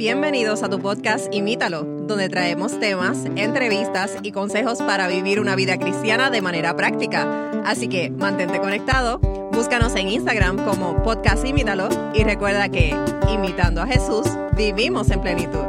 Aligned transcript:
Bienvenidos 0.00 0.62
a 0.62 0.70
tu 0.70 0.78
podcast 0.78 1.26
Imítalo, 1.30 1.82
donde 1.82 2.30
traemos 2.30 2.80
temas, 2.80 3.26
entrevistas 3.36 4.16
y 4.22 4.32
consejos 4.32 4.78
para 4.78 5.08
vivir 5.08 5.38
una 5.40 5.54
vida 5.56 5.76
cristiana 5.76 6.30
de 6.30 6.40
manera 6.40 6.74
práctica. 6.74 7.50
Así 7.66 7.86
que 7.86 8.08
mantente 8.08 8.60
conectado, 8.60 9.18
búscanos 9.52 9.94
en 9.96 10.08
Instagram 10.08 10.64
como 10.64 11.02
podcast 11.02 11.44
Imítalo 11.46 11.90
y 12.14 12.24
recuerda 12.24 12.70
que, 12.70 12.96
imitando 13.30 13.82
a 13.82 13.86
Jesús, 13.86 14.26
vivimos 14.56 15.10
en 15.10 15.20
plenitud. 15.20 15.66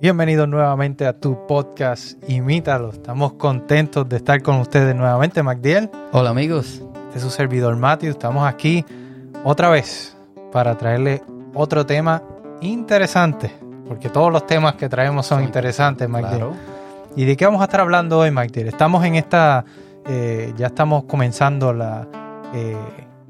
Bienvenidos 0.00 0.48
nuevamente 0.48 1.06
a 1.06 1.12
tu 1.12 1.46
podcast 1.46 2.18
Imítalo. 2.28 2.90
Estamos 2.90 3.34
contentos 3.34 4.08
de 4.08 4.16
estar 4.16 4.42
con 4.42 4.56
ustedes 4.56 4.96
nuevamente, 4.96 5.44
MacDiel. 5.44 5.88
Hola 6.10 6.30
amigos. 6.30 6.82
Este 7.06 7.18
es 7.18 7.22
su 7.22 7.30
servidor 7.30 7.76
Matthew. 7.76 8.10
Estamos 8.10 8.44
aquí 8.48 8.84
otra 9.44 9.68
vez 9.68 10.14
para 10.54 10.78
traerle 10.78 11.20
otro 11.52 11.84
tema 11.84 12.22
interesante, 12.60 13.50
porque 13.88 14.08
todos 14.08 14.32
los 14.32 14.46
temas 14.46 14.76
que 14.76 14.88
traemos 14.88 15.26
son 15.26 15.42
interesantes, 15.42 16.08
MacDiel. 16.08 16.36
Claro. 16.36 16.54
¿Y 17.16 17.24
de 17.24 17.36
qué 17.36 17.44
vamos 17.44 17.60
a 17.60 17.64
estar 17.64 17.80
hablando 17.80 18.20
hoy, 18.20 18.30
MacDiel? 18.30 18.68
Estamos 18.68 19.04
en 19.04 19.16
esta, 19.16 19.64
eh, 20.06 20.54
ya 20.56 20.68
estamos 20.68 21.06
comenzando 21.06 21.72
la, 21.72 22.06
eh, 22.54 22.76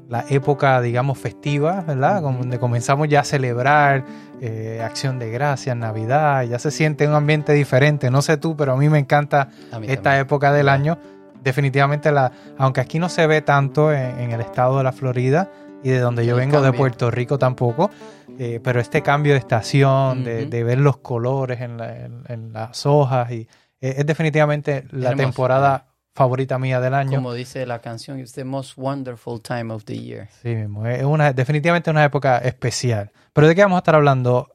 la 0.07 0.23
época, 0.29 0.79
digamos, 0.81 1.17
festiva, 1.17 1.81
¿verdad? 1.81 2.21
Donde 2.21 2.59
comenzamos 2.59 3.09
ya 3.09 3.21
a 3.21 3.23
celebrar 3.23 4.03
eh, 4.39 4.83
Acción 4.85 5.17
de 5.17 5.31
Gracias, 5.31 5.75
Navidad, 5.75 6.43
ya 6.43 6.59
se 6.59 6.69
siente 6.69 7.07
un 7.07 7.15
ambiente 7.15 7.53
diferente. 7.53 8.11
No 8.11 8.21
sé 8.21 8.37
tú, 8.37 8.55
pero 8.55 8.73
a 8.73 8.77
mí 8.77 8.87
me 8.87 8.99
encanta 8.99 9.49
mí 9.79 9.87
esta 9.87 10.03
también. 10.03 10.21
época 10.21 10.53
del 10.53 10.69
año. 10.69 10.99
Definitivamente, 11.45 12.11
la, 12.11 12.31
aunque 12.57 12.81
aquí 12.81 12.99
no 12.99 13.07
se 13.07 13.25
ve 13.27 13.41
tanto 13.41 13.93
en, 13.93 14.19
en 14.19 14.31
el 14.31 14.41
estado 14.41 14.79
de 14.79 14.83
la 14.83 14.91
Florida 14.91 15.49
y 15.83 15.89
de 15.89 15.99
donde 15.99 16.25
yo 16.25 16.35
vengo, 16.35 16.57
de 16.57 16.63
cambio. 16.63 16.79
Puerto 16.79 17.11
Rico 17.11 17.37
tampoco, 17.37 17.91
eh, 18.39 18.59
pero 18.63 18.79
este 18.81 19.01
cambio 19.03 19.33
de 19.33 19.39
estación, 19.39 20.23
de, 20.23 20.41
Ujú. 20.41 20.49
de 20.49 20.63
ver 20.63 20.79
los 20.79 20.97
colores 20.97 21.61
en, 21.61 21.77
la- 21.77 21.95
en- 22.05 22.23
en 22.27 22.51
las 22.51 22.85
hojas, 22.85 23.31
y 23.31 23.47
eh, 23.79 23.93
es 23.97 24.05
definitivamente 24.05 24.85
la 24.91 25.11
Hermoso. 25.11 25.27
temporada 25.27 25.85
favorita 26.15 26.57
mía 26.57 26.79
del 26.79 26.93
año. 26.95 27.17
Como 27.17 27.33
dice 27.33 27.65
la 27.67 27.79
canción, 27.79 28.19
it's 28.19 28.31
the 28.33 28.45
most 28.45 28.77
wonderful 28.77 29.39
time 29.41 29.71
of 29.73 29.83
the 29.85 29.99
year. 29.99 30.27
Sí 30.41 30.55
mismo, 30.55 30.87
es 30.87 31.03
una, 31.03 31.33
definitivamente 31.33 31.91
una 31.91 32.03
época 32.05 32.37
especial. 32.39 33.11
Pero 33.33 33.47
¿de 33.47 33.53
qué 33.53 33.61
vamos 33.61 33.75
a 33.75 33.79
estar 33.79 33.95
hablando 33.95 34.49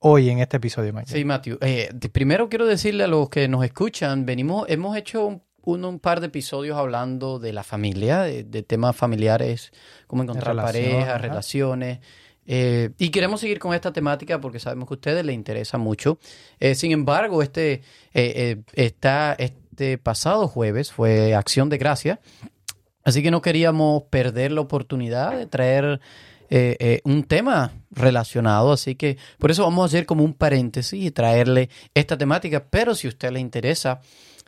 hoy 0.00 0.28
en 0.28 0.40
este 0.40 0.56
episodio, 0.58 0.92
Mike? 0.92 1.10
Sí, 1.10 1.24
Matthew. 1.24 1.56
eh, 1.62 1.88
de- 1.94 2.08
primero 2.10 2.48
quiero 2.50 2.66
decirle 2.66 3.04
a 3.04 3.06
los 3.06 3.30
que 3.30 3.48
nos 3.48 3.64
escuchan, 3.64 4.26
venimos, 4.26 4.66
hemos 4.68 4.96
hecho 4.98 5.24
un, 5.24 5.42
un- 5.64 5.84
un 5.84 5.98
par 5.98 6.20
de 6.20 6.26
episodios 6.28 6.76
hablando 6.76 7.38
de 7.38 7.52
la 7.52 7.62
familia, 7.62 8.22
de, 8.22 8.44
de 8.44 8.62
temas 8.62 8.94
familiares, 8.96 9.72
cómo 10.06 10.22
encontrar 10.22 10.54
relación, 10.56 10.92
parejas, 10.92 11.20
relaciones. 11.20 11.98
eh, 12.46 12.90
y 12.98 13.08
queremos 13.08 13.40
seguir 13.40 13.58
con 13.58 13.72
esta 13.74 13.92
temática 13.92 14.38
porque 14.40 14.60
sabemos 14.60 14.86
que 14.88 14.94
a 14.94 14.96
ustedes 14.96 15.24
les 15.24 15.34
interesa 15.34 15.78
mucho. 15.78 16.18
Eh, 16.60 16.74
sin 16.74 16.92
embargo, 16.92 17.42
este, 17.42 17.72
eh, 17.74 17.82
eh, 18.14 18.56
está, 18.74 19.34
este 19.38 19.96
pasado 19.98 20.46
jueves 20.46 20.92
fue 20.92 21.34
Acción 21.34 21.70
de 21.70 21.78
Gracia. 21.78 22.20
Así 23.02 23.22
que 23.22 23.30
no 23.30 23.40
queríamos 23.42 24.02
perder 24.04 24.52
la 24.52 24.60
oportunidad 24.60 25.36
de 25.36 25.46
traer 25.46 26.00
un 27.04 27.24
tema 27.24 27.72
relacionado. 27.90 28.72
Así 28.72 28.94
que 28.94 29.16
por 29.38 29.50
eso 29.50 29.64
vamos 29.64 29.82
a 29.82 29.86
hacer 29.86 30.06
como 30.06 30.22
un 30.22 30.34
paréntesis 30.34 31.02
y 31.02 31.10
traerle 31.10 31.68
esta 31.94 32.16
temática. 32.16 32.64
Pero 32.70 32.94
si 32.94 33.06
a 33.06 33.10
usted 33.10 33.30
le 33.32 33.40
interesa 33.40 34.00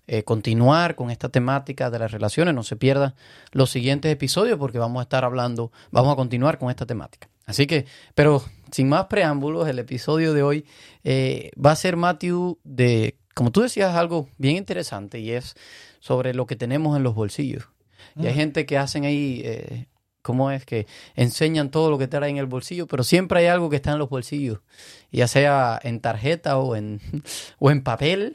eh, 0.06 0.22
continuar 0.22 0.94
con 0.94 1.10
esta 1.10 1.28
temática 1.28 1.90
de 1.90 1.98
las 1.98 2.12
relaciones, 2.12 2.54
no 2.54 2.62
se 2.62 2.76
pierda 2.76 3.14
los 3.52 3.70
siguientes 3.70 4.12
episodios 4.12 4.58
porque 4.58 4.78
vamos 4.78 5.00
a 5.00 5.02
estar 5.02 5.24
hablando, 5.24 5.72
vamos 5.90 6.12
a 6.12 6.16
continuar 6.16 6.58
con 6.58 6.70
esta 6.70 6.86
temática. 6.86 7.28
Así 7.44 7.66
que, 7.66 7.86
pero 8.14 8.42
sin 8.72 8.88
más 8.88 9.06
preámbulos, 9.06 9.68
el 9.68 9.78
episodio 9.78 10.32
de 10.34 10.42
hoy 10.42 10.64
eh, 11.04 11.50
va 11.64 11.72
a 11.72 11.76
ser, 11.76 11.96
Matthew, 11.96 12.58
de, 12.64 13.16
como 13.34 13.52
tú 13.52 13.62
decías, 13.62 13.94
algo 13.94 14.28
bien 14.38 14.56
interesante 14.56 15.20
y 15.20 15.30
es 15.30 15.54
sobre 16.00 16.34
lo 16.34 16.46
que 16.46 16.56
tenemos 16.56 16.96
en 16.96 17.02
los 17.02 17.14
bolsillos. 17.14 17.68
Y 18.16 18.26
hay 18.26 18.32
Mm. 18.32 18.36
gente 18.36 18.66
que 18.66 18.78
hacen 18.78 19.04
ahí, 19.04 19.42
eh, 19.44 19.86
¿cómo 20.22 20.50
es? 20.50 20.64
Que 20.64 20.86
enseñan 21.14 21.70
todo 21.70 21.90
lo 21.90 21.98
que 21.98 22.08
trae 22.08 22.30
en 22.30 22.36
el 22.36 22.46
bolsillo, 22.46 22.86
pero 22.86 23.04
siempre 23.04 23.40
hay 23.40 23.46
algo 23.46 23.70
que 23.70 23.76
está 23.76 23.92
en 23.92 23.98
los 23.98 24.08
bolsillos, 24.08 24.60
ya 25.12 25.28
sea 25.28 25.78
en 25.82 26.00
tarjeta 26.00 26.58
o 26.58 26.74
en, 26.76 27.00
o 27.58 27.70
en 27.70 27.82
papel, 27.82 28.34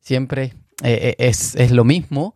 siempre 0.00 0.54
eh, 0.82 1.14
eh, 1.18 1.28
es, 1.28 1.54
es 1.56 1.70
lo 1.70 1.84
mismo. 1.84 2.34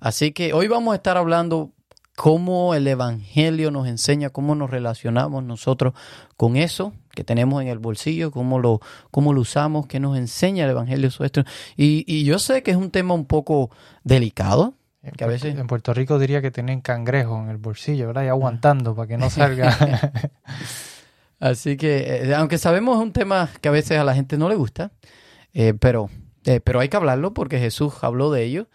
Así 0.00 0.32
que 0.32 0.52
hoy 0.52 0.68
vamos 0.68 0.92
a 0.92 0.96
estar 0.96 1.16
hablando 1.16 1.72
cómo 2.16 2.74
el 2.74 2.86
Evangelio 2.86 3.70
nos 3.72 3.88
enseña, 3.88 4.30
cómo 4.30 4.54
nos 4.54 4.70
relacionamos 4.70 5.42
nosotros 5.42 5.94
con 6.36 6.56
eso 6.56 6.92
que 7.10 7.24
tenemos 7.24 7.60
en 7.62 7.68
el 7.68 7.78
bolsillo, 7.78 8.30
cómo 8.30 8.58
lo, 8.58 8.80
cómo 9.10 9.32
lo 9.32 9.40
usamos, 9.40 9.86
qué 9.86 9.98
nos 10.00 10.16
enseña 10.16 10.64
el 10.64 10.70
Evangelio. 10.70 11.08
Y, 11.76 12.04
y 12.06 12.24
yo 12.24 12.38
sé 12.38 12.62
que 12.62 12.70
es 12.72 12.76
un 12.76 12.90
tema 12.90 13.14
un 13.14 13.24
poco 13.26 13.70
delicado, 14.04 14.74
En, 15.02 15.12
que 15.12 15.24
a 15.24 15.26
Puerto- 15.26 15.44
veces- 15.46 15.58
en 15.60 15.66
Puerto 15.66 15.92
Rico 15.94 16.18
diría 16.18 16.40
que 16.42 16.50
tienen 16.50 16.80
cangrejo 16.82 17.38
en 17.40 17.48
el 17.50 17.56
bolsillo, 17.56 18.06
¿verdad? 18.08 18.24
Y 18.24 18.28
aguantando 18.28 18.94
para 18.94 19.08
que 19.08 19.16
no 19.18 19.28
salga. 19.30 20.12
Así 21.40 21.76
que, 21.76 22.22
eh, 22.28 22.34
aunque 22.34 22.58
sabemos 22.58 22.96
es 22.96 23.02
un 23.02 23.12
tema 23.12 23.48
que 23.60 23.68
a 23.68 23.72
veces 23.72 23.98
a 23.98 24.04
la 24.04 24.14
gente 24.14 24.38
no 24.38 24.48
le 24.48 24.54
gusta, 24.54 24.92
eh, 25.52 25.74
pero, 25.78 26.08
eh, 26.44 26.60
pero 26.60 26.80
hay 26.80 26.88
que 26.88 26.96
hablarlo 26.96 27.34
porque 27.34 27.58
Jesús 27.58 27.94
habló 28.02 28.30
de 28.30 28.42
ello 28.44 28.68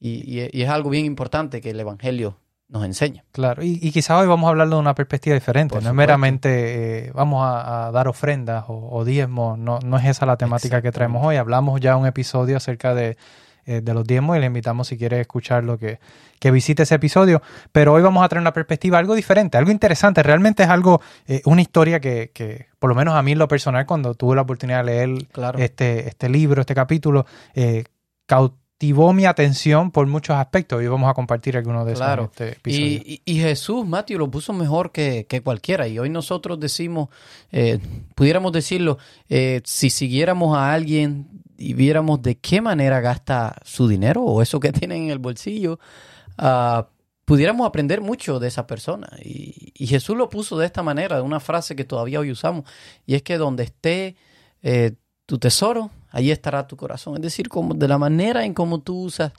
y, 0.00 0.10
y- 0.40 0.48
y 0.52 0.62
es 0.62 0.68
algo 0.68 0.90
bien 0.90 1.04
importante 1.06 1.60
que 1.60 1.70
el 1.70 1.80
Evangelio 1.80 2.38
nos 2.68 2.84
enseña. 2.84 3.24
Claro, 3.32 3.62
y, 3.62 3.78
y 3.80 3.92
quizás 3.92 4.20
hoy 4.20 4.26
vamos 4.26 4.48
a 4.48 4.50
hablarlo 4.50 4.76
de 4.76 4.80
una 4.80 4.94
perspectiva 4.94 5.34
diferente. 5.34 5.74
Por 5.74 5.82
no 5.84 5.90
es 5.90 5.94
meramente 5.94 7.06
eh, 7.06 7.12
vamos 7.14 7.44
a, 7.44 7.86
a 7.86 7.90
dar 7.92 8.08
ofrendas 8.08 8.64
o, 8.68 8.88
o 8.90 9.04
diezmos, 9.04 9.56
no, 9.58 9.78
no 9.84 9.96
es 9.98 10.04
esa 10.06 10.26
la 10.26 10.36
temática 10.36 10.82
que 10.82 10.90
traemos 10.90 11.24
hoy. 11.24 11.36
Hablamos 11.36 11.80
ya 11.80 11.96
un 11.96 12.06
episodio 12.06 12.56
acerca 12.56 12.94
de, 12.94 13.16
eh, 13.66 13.80
de 13.82 13.94
los 13.94 14.04
diezmos 14.06 14.36
y 14.36 14.40
le 14.40 14.46
invitamos 14.46 14.88
si 14.88 14.96
quiere 14.96 15.20
escucharlo 15.20 15.76
que, 15.78 15.98
que 16.38 16.50
visite 16.50 16.84
ese 16.84 16.94
episodio. 16.94 17.42
Pero 17.72 17.92
hoy 17.92 18.02
vamos 18.02 18.24
a 18.24 18.28
traer 18.28 18.40
una 18.40 18.52
perspectiva 18.52 18.98
algo 18.98 19.14
diferente, 19.14 19.58
algo 19.58 19.70
interesante. 19.70 20.22
Realmente 20.22 20.62
es 20.62 20.68
algo, 20.68 21.00
eh, 21.26 21.42
una 21.44 21.62
historia 21.62 22.00
que, 22.00 22.30
que, 22.32 22.66
por 22.78 22.88
lo 22.88 22.94
menos 22.96 23.14
a 23.14 23.22
mí 23.22 23.32
en 23.32 23.38
lo 23.38 23.48
personal, 23.48 23.84
cuando 23.86 24.14
tuve 24.14 24.36
la 24.36 24.42
oportunidad 24.42 24.84
de 24.84 24.84
leer 24.84 25.26
Claro. 25.32 25.58
este, 25.58 26.08
este 26.08 26.28
libro, 26.28 26.60
este 26.60 26.74
capítulo, 26.74 27.26
eh, 27.54 27.84
cautivó 28.78 29.12
mi 29.14 29.24
atención 29.24 29.90
por 29.90 30.06
muchos 30.06 30.36
aspectos 30.36 30.82
y 30.82 30.86
vamos 30.86 31.08
a 31.10 31.14
compartir 31.14 31.56
algunos 31.56 31.86
de 31.86 31.92
esos 31.92 32.04
Claro. 32.04 32.22
en 32.24 32.28
este 32.28 32.48
episodio. 32.58 32.86
Y, 32.86 33.22
y- 33.24 33.32
y 33.36 33.40
Jesús, 33.40 33.86
Matthew, 33.86 34.18
lo 34.18 34.30
puso 34.30 34.52
mejor 34.52 34.92
que, 34.92 35.24
que 35.26 35.40
cualquiera. 35.40 35.88
Y 35.88 35.98
hoy 35.98 36.10
nosotros 36.10 36.60
decimos, 36.60 37.08
eh, 37.52 37.78
pudiéramos 38.14 38.52
decirlo, 38.52 38.98
eh, 39.30 39.62
si 39.64 39.88
siguiéramos 39.88 40.56
a 40.58 40.74
alguien 40.74 41.26
y 41.56 41.72
viéramos 41.72 42.20
de 42.20 42.36
qué 42.36 42.60
manera 42.60 43.00
gasta 43.00 43.56
su 43.64 43.88
dinero 43.88 44.22
o 44.22 44.42
eso 44.42 44.60
que 44.60 44.72
tiene 44.72 44.96
en 44.96 45.08
el 45.10 45.20
bolsillo, 45.20 45.78
ah, 46.36 46.86
pudiéramos 47.24 47.66
aprender 47.66 48.02
mucho 48.02 48.38
de 48.38 48.48
esa 48.48 48.66
persona. 48.66 49.08
Y, 49.24 49.72
y 49.74 49.86
Jesús 49.86 50.18
lo 50.18 50.28
puso 50.28 50.58
de 50.58 50.66
esta 50.66 50.82
manera, 50.82 51.16
de 51.16 51.22
una 51.22 51.40
frase 51.40 51.76
que 51.76 51.84
todavía 51.84 52.20
hoy 52.20 52.30
usamos, 52.30 52.64
y 53.06 53.14
es 53.14 53.22
que 53.22 53.38
donde 53.38 53.62
esté 53.64 54.16
eh, 54.62 54.92
tu 55.24 55.38
tesoro, 55.38 55.90
allí 56.16 56.30
estará 56.30 56.66
tu 56.66 56.76
corazón. 56.76 57.14
Es 57.16 57.22
decir, 57.22 57.48
como 57.48 57.74
de 57.74 57.88
la 57.88 57.98
manera 57.98 58.44
en 58.44 58.54
cómo 58.54 58.80
tú 58.80 59.02
usas 59.02 59.32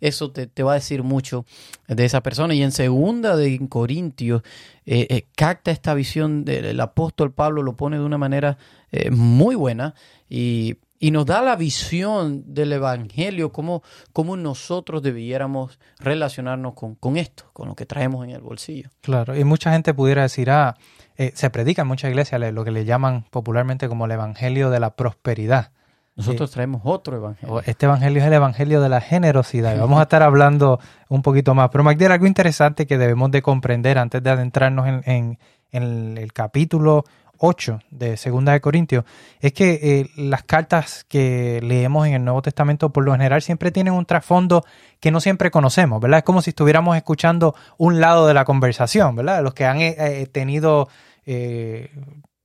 eso 0.00 0.30
te, 0.32 0.46
te 0.46 0.62
va 0.62 0.72
a 0.72 0.74
decir 0.74 1.02
mucho 1.02 1.46
de 1.88 2.04
esa 2.04 2.20
persona. 2.22 2.52
Y 2.54 2.62
en 2.62 2.72
segunda 2.72 3.36
de 3.36 3.58
Corintios, 3.68 4.42
eh, 4.84 5.06
eh, 5.08 5.26
capta 5.36 5.70
esta 5.70 5.94
visión 5.94 6.44
del 6.44 6.78
apóstol 6.80 7.32
Pablo, 7.32 7.62
lo 7.62 7.76
pone 7.76 7.96
de 7.98 8.04
una 8.04 8.18
manera 8.18 8.58
eh, 8.92 9.10
muy 9.10 9.54
buena 9.54 9.94
y, 10.28 10.76
y 10.98 11.10
nos 11.10 11.24
da 11.24 11.40
la 11.40 11.56
visión 11.56 12.42
del 12.52 12.72
Evangelio, 12.72 13.50
cómo, 13.52 13.82
cómo 14.12 14.36
nosotros 14.36 15.00
debiéramos 15.02 15.78
relacionarnos 16.00 16.74
con, 16.74 16.96
con 16.96 17.16
esto, 17.16 17.44
con 17.52 17.68
lo 17.68 17.74
que 17.74 17.86
traemos 17.86 18.24
en 18.24 18.30
el 18.32 18.40
bolsillo. 18.42 18.90
Claro, 19.00 19.34
y 19.38 19.44
mucha 19.44 19.72
gente 19.72 19.94
pudiera 19.94 20.22
decir, 20.22 20.50
ah, 20.50 20.76
eh, 21.16 21.30
se 21.34 21.48
predica 21.48 21.82
en 21.82 21.88
muchas 21.88 22.10
iglesias 22.10 22.40
le- 22.40 22.52
lo 22.52 22.64
que 22.64 22.72
le 22.72 22.84
llaman 22.84 23.24
popularmente 23.30 23.88
como 23.88 24.04
el 24.04 24.10
evangelio 24.10 24.68
de 24.68 24.80
la 24.80 24.96
prosperidad. 24.96 25.70
Nosotros 26.16 26.50
traemos 26.52 26.82
otro 26.84 27.16
Evangelio. 27.16 27.60
Este 27.66 27.86
evangelio 27.86 28.20
es 28.20 28.26
el 28.28 28.32
evangelio 28.34 28.80
de 28.80 28.88
la 28.88 29.00
generosidad. 29.00 29.76
Vamos 29.78 29.98
a 29.98 30.02
estar 30.02 30.22
hablando 30.22 30.78
un 31.08 31.22
poquito 31.22 31.54
más. 31.54 31.70
Pero 31.70 31.82
Magdiel, 31.82 32.12
algo 32.12 32.26
interesante 32.26 32.86
que 32.86 32.98
debemos 32.98 33.30
de 33.32 33.42
comprender 33.42 33.98
antes 33.98 34.22
de 34.22 34.30
adentrarnos 34.30 34.86
en, 34.86 35.02
en- 35.06 35.38
en 35.72 36.16
el 36.18 36.32
capítulo 36.32 37.04
8 37.38 37.80
de 37.90 38.16
Segunda 38.16 38.52
de 38.52 38.60
Corintios, 38.60 39.04
es 39.40 39.52
que 39.52 39.72
eh, 39.82 40.10
las 40.16 40.44
cartas 40.44 41.04
que 41.08 41.58
leemos 41.64 42.06
en 42.06 42.14
el 42.14 42.24
Nuevo 42.24 42.42
Testamento 42.42 42.90
por 42.90 43.04
lo 43.04 43.10
general 43.10 43.42
siempre 43.42 43.72
tienen 43.72 43.92
un 43.92 44.06
trasfondo 44.06 44.64
que 45.00 45.10
no 45.10 45.18
siempre 45.20 45.50
conocemos, 45.50 46.00
¿verdad? 46.00 46.18
Es 46.18 46.24
como 46.24 46.42
si 46.42 46.50
estuviéramos 46.50 46.96
escuchando 46.96 47.56
un 47.76 48.00
lado 48.00 48.28
de 48.28 48.34
la 48.34 48.44
conversación, 48.44 49.16
¿verdad? 49.16 49.42
Los 49.42 49.52
que 49.52 49.64
han 49.64 49.80
eh, 49.80 49.96
eh, 49.98 50.26
tenido 50.30 50.88
eh, 51.26 51.90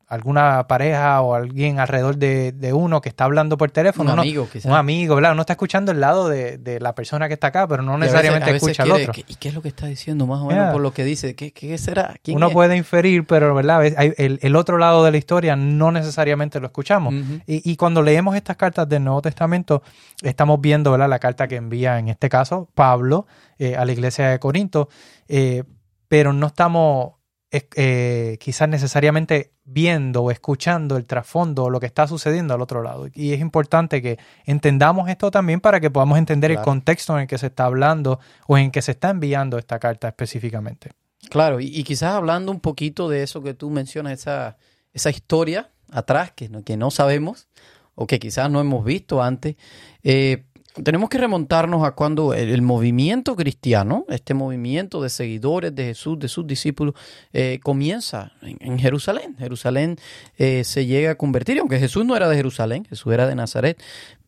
alguna 0.09 0.67
pareja 0.67 1.21
o 1.21 1.35
alguien 1.35 1.79
alrededor 1.79 2.17
de, 2.17 2.73
uno 2.73 2.99
que 2.99 3.09
está 3.09 3.25
hablando 3.25 3.57
por 3.57 3.69
teléfono. 3.69 4.13
Un 4.13 4.19
amigo, 4.19 4.49
quizás. 4.51 4.65
Un 4.65 4.75
amigo, 4.75 5.15
¿verdad? 5.15 5.33
Uno 5.33 5.41
está 5.41 5.53
escuchando 5.53 5.91
el 5.91 6.01
lado 6.01 6.27
de, 6.27 6.79
la 6.81 6.95
persona 6.95 7.27
que 7.27 7.35
está 7.35 7.47
acá, 7.47 7.67
pero 7.67 7.83
no 7.83 7.97
necesariamente 7.97 8.55
escucha 8.55 8.83
al 8.83 8.91
otro. 8.91 9.13
¿Y 9.27 9.35
qué 9.35 9.49
es 9.49 9.53
lo 9.53 9.61
que 9.61 9.67
está 9.67 9.85
diciendo 9.85 10.25
más 10.25 10.41
o 10.41 10.47
menos 10.47 10.71
por 10.71 10.81
lo 10.81 10.91
que 10.93 11.03
dice? 11.03 11.35
¿Qué, 11.35 11.77
será? 11.77 12.15
uno 12.27 12.49
puede 12.49 12.75
inferir, 12.75 13.25
pero 13.25 13.53
¿verdad? 13.53 13.85
El, 13.85 14.39
el, 14.41 14.55
otro 14.55 14.77
lado 14.77 15.03
de 15.03 15.11
la 15.11 15.17
historia 15.17 15.55
no 15.55 15.91
necesariamente 15.91 16.59
lo 16.59 16.65
escuchamos. 16.65 17.13
y, 17.45 17.71
y, 17.71 17.75
cuando 17.75 18.01
leemos 18.01 18.35
estas 18.35 18.57
cartas 18.57 18.89
del 18.89 19.03
Nuevo 19.03 19.21
Testamento, 19.21 19.83
estamos 20.23 20.59
viendo 20.59 20.91
¿verdad? 20.91 21.09
la 21.09 21.19
carta 21.19 21.47
que 21.47 21.55
envía, 21.55 21.99
en 21.99 22.09
este 22.09 22.29
caso, 22.29 22.67
Pablo 22.73 23.27
eh, 23.59 23.75
a 23.75 23.85
la 23.85 23.91
iglesia 23.91 24.29
de 24.29 24.39
Corinto, 24.39 24.89
eh, 25.27 25.63
pero 26.07 26.33
no 26.33 26.47
estamos 26.47 27.18
eh, 27.51 28.37
quizás 28.39 28.69
necesariamente 28.69 29.53
viendo 29.65 30.23
o 30.23 30.31
escuchando 30.31 30.97
el 30.97 31.05
trasfondo 31.05 31.63
o 31.63 31.69
lo 31.69 31.79
que 31.79 31.87
está 31.87 32.07
sucediendo 32.07 32.53
al 32.53 32.61
otro 32.61 32.83
lado. 32.83 33.07
Y 33.13 33.33
es 33.33 33.39
importante 33.39 34.01
que 34.01 34.19
entendamos 34.45 35.09
esto 35.09 35.31
también 35.31 35.59
para 35.59 35.79
que 35.79 35.89
podamos 35.89 36.17
entender 36.19 36.51
el 36.51 36.61
contexto 36.61 37.15
en 37.15 37.21
el 37.21 37.27
que 37.27 37.37
se 37.37 37.47
está 37.47 37.65
hablando 37.65 38.19
o 38.47 38.57
en 38.57 38.65
el 38.65 38.71
que 38.71 38.81
se 38.81 38.91
está 38.91 39.09
enviando 39.09 39.57
esta 39.57 39.79
carta 39.79 40.07
específicamente. 40.07 40.91
Claro, 41.29 41.59
y, 41.59 41.83
quizás 41.83 42.13
hablando 42.13 42.51
un 42.51 42.59
poquito 42.59 43.09
de 43.09 43.23
eso 43.23 43.41
que 43.41 43.53
tú 43.53 43.69
mencionas, 43.69 44.13
esa, 44.13 44.57
esa 44.93 45.09
historia 45.09 45.69
atrás 45.91 46.31
que 46.31 46.49
no, 46.49 46.63
que 46.63 46.77
no 46.77 46.91
sabemos 46.91 47.47
o 47.95 48.07
que 48.07 48.19
quizás 48.19 48.49
no 48.49 48.61
hemos 48.61 48.85
visto 48.85 49.21
antes, 49.21 49.55
eh, 50.03 50.45
tenemos 50.83 51.09
que 51.09 51.17
remontarnos 51.17 51.83
a 51.85 51.91
cuando 51.91 52.33
el, 52.33 52.61
movimiento 52.61 53.35
cristiano, 53.35 54.05
este 54.09 54.33
movimiento 54.33 55.01
de 55.01 55.09
seguidores 55.09 55.73
de 55.73 55.85
Jesús, 55.85 56.19
de 56.19 56.27
sus 56.27 56.45
discípulos, 56.45 56.95
eh, 57.33 57.59
comienza 57.63 58.31
en, 58.41 58.77
Jerusalén. 58.77 59.35
Jerusalén 59.37 59.97
eh, 60.37 60.63
se 60.63 60.85
llega 60.85 61.11
a 61.11 61.15
convertir, 61.15 61.59
aunque 61.59 61.79
Jesús 61.79 62.05
no 62.05 62.15
era 62.15 62.29
de 62.29 62.35
Jerusalén, 62.35 62.85
Jesús 62.85 63.11
era 63.13 63.27
de 63.27 63.35
Nazaret, 63.35 63.81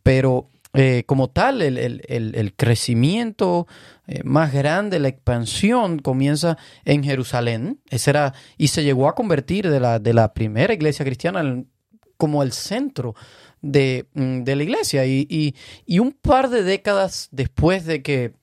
pero 0.03 0.49
eh, 0.73 1.03
como 1.05 1.29
tal, 1.29 1.61
el, 1.61 2.53
crecimiento 2.55 3.67
más 4.23 4.51
grande, 4.51 4.99
la 4.99 5.09
expansión 5.09 5.99
comienza 5.99 6.57
en 6.85 7.03
Jerusalén. 7.03 7.79
Ese 7.89 8.09
era, 8.09 8.33
y 8.57 8.69
se 8.69 8.83
llegó 8.83 9.07
a 9.07 9.15
convertir 9.15 9.69
de 9.69 9.79
la, 9.79 9.99
de 9.99 10.13
la 10.13 10.33
primera 10.33 10.73
iglesia 10.73 11.05
cristiana 11.05 11.63
como 12.17 12.43
el 12.43 12.51
centro 12.51 13.15
de, 13.61 14.07
mm, 14.13 14.43
de 14.43 14.55
la 14.55 14.63
iglesia. 14.63 15.05
Y, 15.05 15.55
y, 15.85 15.99
un 15.99 16.11
par 16.11 16.49
de 16.49 16.63
décadas 16.63 17.29
después 17.31 17.85
de 17.85 18.01
que 18.01 18.33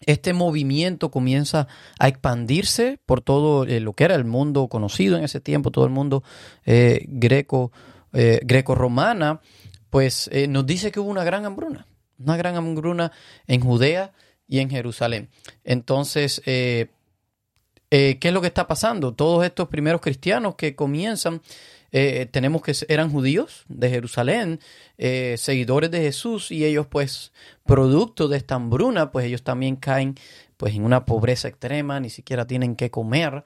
este 0.00 0.32
movimiento 0.32 1.10
comienza 1.10 1.66
a 1.98 2.08
expandirse 2.08 2.98
por 3.04 3.20
todo 3.20 3.64
eh, 3.64 3.80
lo 3.80 3.92
que 3.94 4.04
era 4.04 4.14
el 4.14 4.24
mundo 4.24 4.68
conocido 4.68 5.16
en 5.16 5.24
ese 5.24 5.40
tiempo, 5.40 5.70
todo 5.70 5.84
el 5.84 5.90
mundo 5.90 6.22
eh, 6.64 7.04
greco, 7.08 7.72
eh, 8.12 8.40
greco-romana, 8.44 9.40
pues 9.90 10.30
nos 10.48 10.66
dice 10.66 10.92
que 10.92 11.00
hubo 11.00 11.10
una 11.10 11.24
gran 11.24 11.46
hambruna, 11.46 11.86
una 12.18 12.36
gran 12.36 12.56
hambruna 12.56 13.10
en 13.46 13.60
Judea 13.60 14.12
y 14.46 14.58
en 14.58 14.68
Jerusalén. 14.68 15.30
Entonces, 15.64 16.42
¿qué 16.44 16.90
es 17.88 18.32
lo 18.32 18.42
que 18.42 18.46
está 18.48 18.68
pasando? 18.68 19.14
Todos 19.14 19.46
estos 19.46 19.68
primeros 19.68 20.02
cristianos 20.02 20.56
que 20.56 20.76
comienzan 20.76 21.40
eh, 21.90 22.26
tenemos 22.30 22.62
que 22.62 22.74
eran 22.88 23.10
judíos 23.10 23.64
de 23.68 23.88
Jerusalén, 23.88 24.60
eh, 24.98 25.36
seguidores 25.38 25.90
de 25.90 26.00
Jesús, 26.00 26.50
y 26.50 26.64
ellos 26.64 26.86
pues, 26.86 27.32
producto 27.64 28.28
de 28.28 28.36
esta 28.36 28.56
hambruna, 28.56 29.10
pues 29.10 29.26
ellos 29.26 29.42
también 29.42 29.76
caen 29.76 30.14
pues 30.56 30.74
en 30.74 30.84
una 30.84 31.04
pobreza 31.04 31.48
extrema, 31.48 32.00
ni 32.00 32.10
siquiera 32.10 32.46
tienen 32.46 32.76
que 32.76 32.90
comer. 32.90 33.44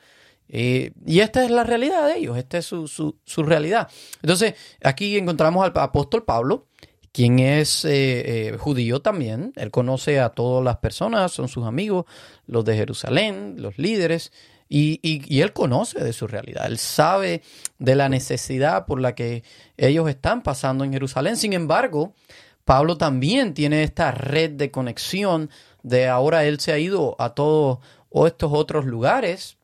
Eh, 0.48 0.92
y 1.06 1.20
esta 1.20 1.44
es 1.44 1.50
la 1.50 1.62
realidad 1.62 2.06
de 2.08 2.18
ellos, 2.18 2.36
esta 2.36 2.58
es 2.58 2.66
su, 2.66 2.88
su, 2.88 3.16
su, 3.24 3.42
realidad. 3.42 3.88
Entonces, 4.22 4.54
aquí 4.82 5.16
encontramos 5.16 5.64
al 5.64 5.72
apóstol 5.76 6.24
Pablo, 6.24 6.66
quien 7.12 7.38
es 7.38 7.86
judío 8.58 9.00
también. 9.00 9.52
Él 9.56 9.70
conoce 9.70 10.18
a 10.18 10.30
todas 10.30 10.64
las 10.64 10.78
personas, 10.78 11.30
son 11.32 11.48
sus 11.48 11.66
amigos, 11.66 12.06
los 12.46 12.64
de 12.64 12.74
Jerusalén, 12.74 13.56
los 13.58 13.78
líderes. 13.78 14.32
Y, 14.74 15.40
él 15.42 15.52
conoce 15.52 16.02
de 16.02 16.14
su 16.14 16.26
realidad, 16.26 16.64
él 16.64 16.78
sabe 16.78 17.42
de 17.78 17.94
la 17.94 18.08
necesidad 18.08 18.86
por 18.86 19.02
la 19.02 19.14
que 19.14 19.44
ellos 19.76 20.08
están 20.08 20.42
pasando 20.42 20.82
en 20.82 20.94
Jerusalén. 20.94 21.36
Sin 21.36 21.52
embargo, 21.52 22.14
Pablo 22.64 22.96
también 22.96 23.52
tiene 23.52 23.82
esta 23.82 24.12
red 24.12 24.52
de 24.52 24.70
conexión 24.70 25.50
de 25.82 26.08
ahora 26.08 26.44
él 26.44 26.58
se 26.58 26.72
ha 26.72 26.78
ido 26.78 27.16
a 27.18 27.34
todos 27.34 27.80
estos 28.26 28.50
otros 28.54 28.86
lugares 28.86 29.58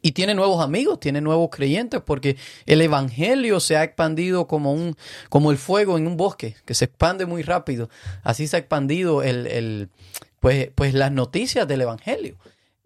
y 0.00 0.12
tiene 0.12 0.34
nuevos 0.34 0.62
amigos, 0.62 1.00
tiene 1.00 1.20
nuevos 1.20 1.50
creyentes, 1.50 2.00
porque 2.00 2.36
el 2.66 2.82
evangelio 2.82 3.58
se 3.58 3.76
ha 3.76 3.82
expandido 3.82 4.46
como 4.46 4.72
un, 4.72 4.96
como 5.28 5.50
el 5.50 5.58
fuego 5.58 5.98
en 5.98 6.06
un 6.06 6.16
bosque, 6.16 6.54
que 6.64 6.74
se 6.74 6.84
expande 6.84 7.26
muy 7.26 7.42
rápido. 7.42 7.90
Así 8.22 8.46
se 8.46 8.54
ha 8.54 8.60
expandido 8.60 9.24
el, 9.24 9.48
el 9.48 9.88
pues, 10.38 10.70
pues 10.76 10.94
las 10.94 11.10
noticias 11.10 11.66
del 11.66 11.80
evangelio. 11.80 12.36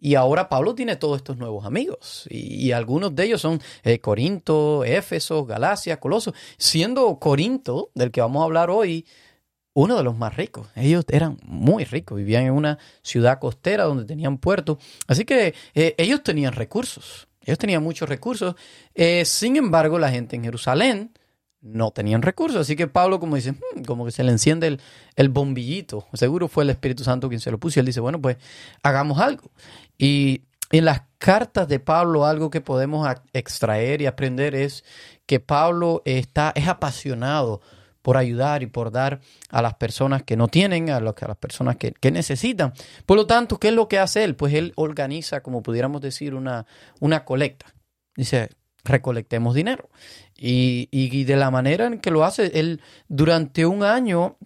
Y 0.05 0.17
ahora 0.17 0.51
Pablo 0.51 0.75
tiene 0.75 0.97
todos 0.97 1.17
estos 1.17 1.39
nuevos 1.39 1.65
amigos. 1.65 2.27
Y, 2.29 2.73
algunos 2.73 3.15
de 3.15 3.25
ellos 3.25 3.41
son 3.41 3.59
eh, 3.85 4.01
Corinto, 4.01 4.85
Éfeso, 4.85 5.47
Galacia, 5.47 5.99
Coloso. 5.99 6.35
Siendo 6.59 7.19
Corinto, 7.19 7.91
del 7.95 8.11
que 8.11 8.21
vamos 8.21 8.43
a 8.43 8.45
hablar 8.45 8.69
hoy, 8.69 9.07
uno 9.73 9.97
de 9.97 10.03
los 10.03 10.15
más 10.15 10.37
ricos. 10.37 10.69
Ellos 10.77 11.07
eran 11.09 11.39
muy 11.43 11.85
ricos, 11.85 12.19
vivían 12.19 12.45
en 12.45 12.53
una 12.53 12.79
ciudad 13.01 13.39
costera 13.39 13.85
donde 13.85 14.05
tenían 14.05 14.37
puerto. 14.37 14.79
Así 15.07 15.25
que 15.25 15.55
eh, 15.75 15.95
ellos 15.97 16.23
tenían 16.23 16.53
recursos. 16.53 17.27
Ellos 17.41 17.57
tenían 17.57 17.83
muchos 17.83 18.07
recursos. 18.07 18.57
Eh, 18.95 19.25
sin 19.25 19.57
embargo, 19.57 19.99
la 19.99 20.11
gente 20.11 20.37
en 20.37 20.45
Jerusalén 20.45 21.13
no 21.65 21.91
tenían 21.91 22.23
recursos. 22.23 22.61
Así 22.61 22.77
que 22.77 22.87
Pablo, 22.87 23.19
como 23.19 23.37
dice, 23.37 23.53
hmm", 23.53 23.83
como 23.85 24.05
que 24.05 24.13
se 24.13 24.23
le 24.23 24.31
enciende 24.31 24.79
el, 25.17 25.29
bombillito. 25.31 26.07
Seguro 26.13 26.47
fue 26.47 26.65
el 26.65 26.71
Espíritu 26.71 27.03
Santo 27.03 27.29
quien 27.29 27.41
se 27.41 27.51
lo 27.51 27.59
puso. 27.59 27.79
Y 27.79 27.81
él 27.81 27.87
dice, 27.87 28.01
bueno, 28.01 28.21
pues 28.21 28.37
hagamos 28.83 29.19
algo. 29.19 29.51
Y 29.99 30.43
en 30.71 30.85
las 30.85 31.03
cartas 31.19 31.67
de 31.67 31.81
Pablo, 31.81 32.27
algo 32.27 32.51
que 32.51 32.61
podemos 32.61 33.09
extraer 33.33 34.03
y 34.03 34.07
aprender 34.07 34.55
es 34.55 34.85
que 35.27 35.41
Pablo 35.41 36.03
está, 36.05 36.53
es 36.55 36.69
apasionado 36.69 37.61
por 38.03 38.19
ayudar 38.19 38.63
y 38.63 38.67
por 38.67 38.91
dar 38.91 39.21
a 39.49 39.63
las 39.63 39.75
personas 39.75 40.23
que 40.25 40.37
no 40.37 40.49
tienen, 40.49 40.91
a, 40.91 40.99
a 40.99 41.01
las 41.01 41.37
personas 41.41 41.77
que, 41.77 41.95
necesitan. 42.11 42.75
Por 43.07 43.17
lo 43.17 43.27
tanto, 43.27 43.59
¿qué 43.59 43.69
es 43.69 43.75
lo 43.75 43.89
que 43.89 43.99
hace 43.99 44.25
él? 44.25 44.37
Pues 44.37 44.53
él 44.53 44.75
organiza, 44.77 45.43
como 45.43 45.63
pudiéramos 45.63 46.03
decir, 46.03 46.35
una, 46.35 46.67
una 47.01 47.25
colecta. 47.25 47.75
Dice, 48.15 48.51
recolectemos 48.85 49.55
dinero. 49.55 49.89
Y, 50.37 50.89
y, 50.91 51.25
de 51.25 51.37
la 51.37 51.51
manera 51.51 51.87
en 51.87 52.01
que 52.01 52.11
lo 52.11 52.25
hace, 52.25 52.59
él 52.59 52.81
durante 53.09 53.67
un 53.67 53.85
año, 53.85 54.37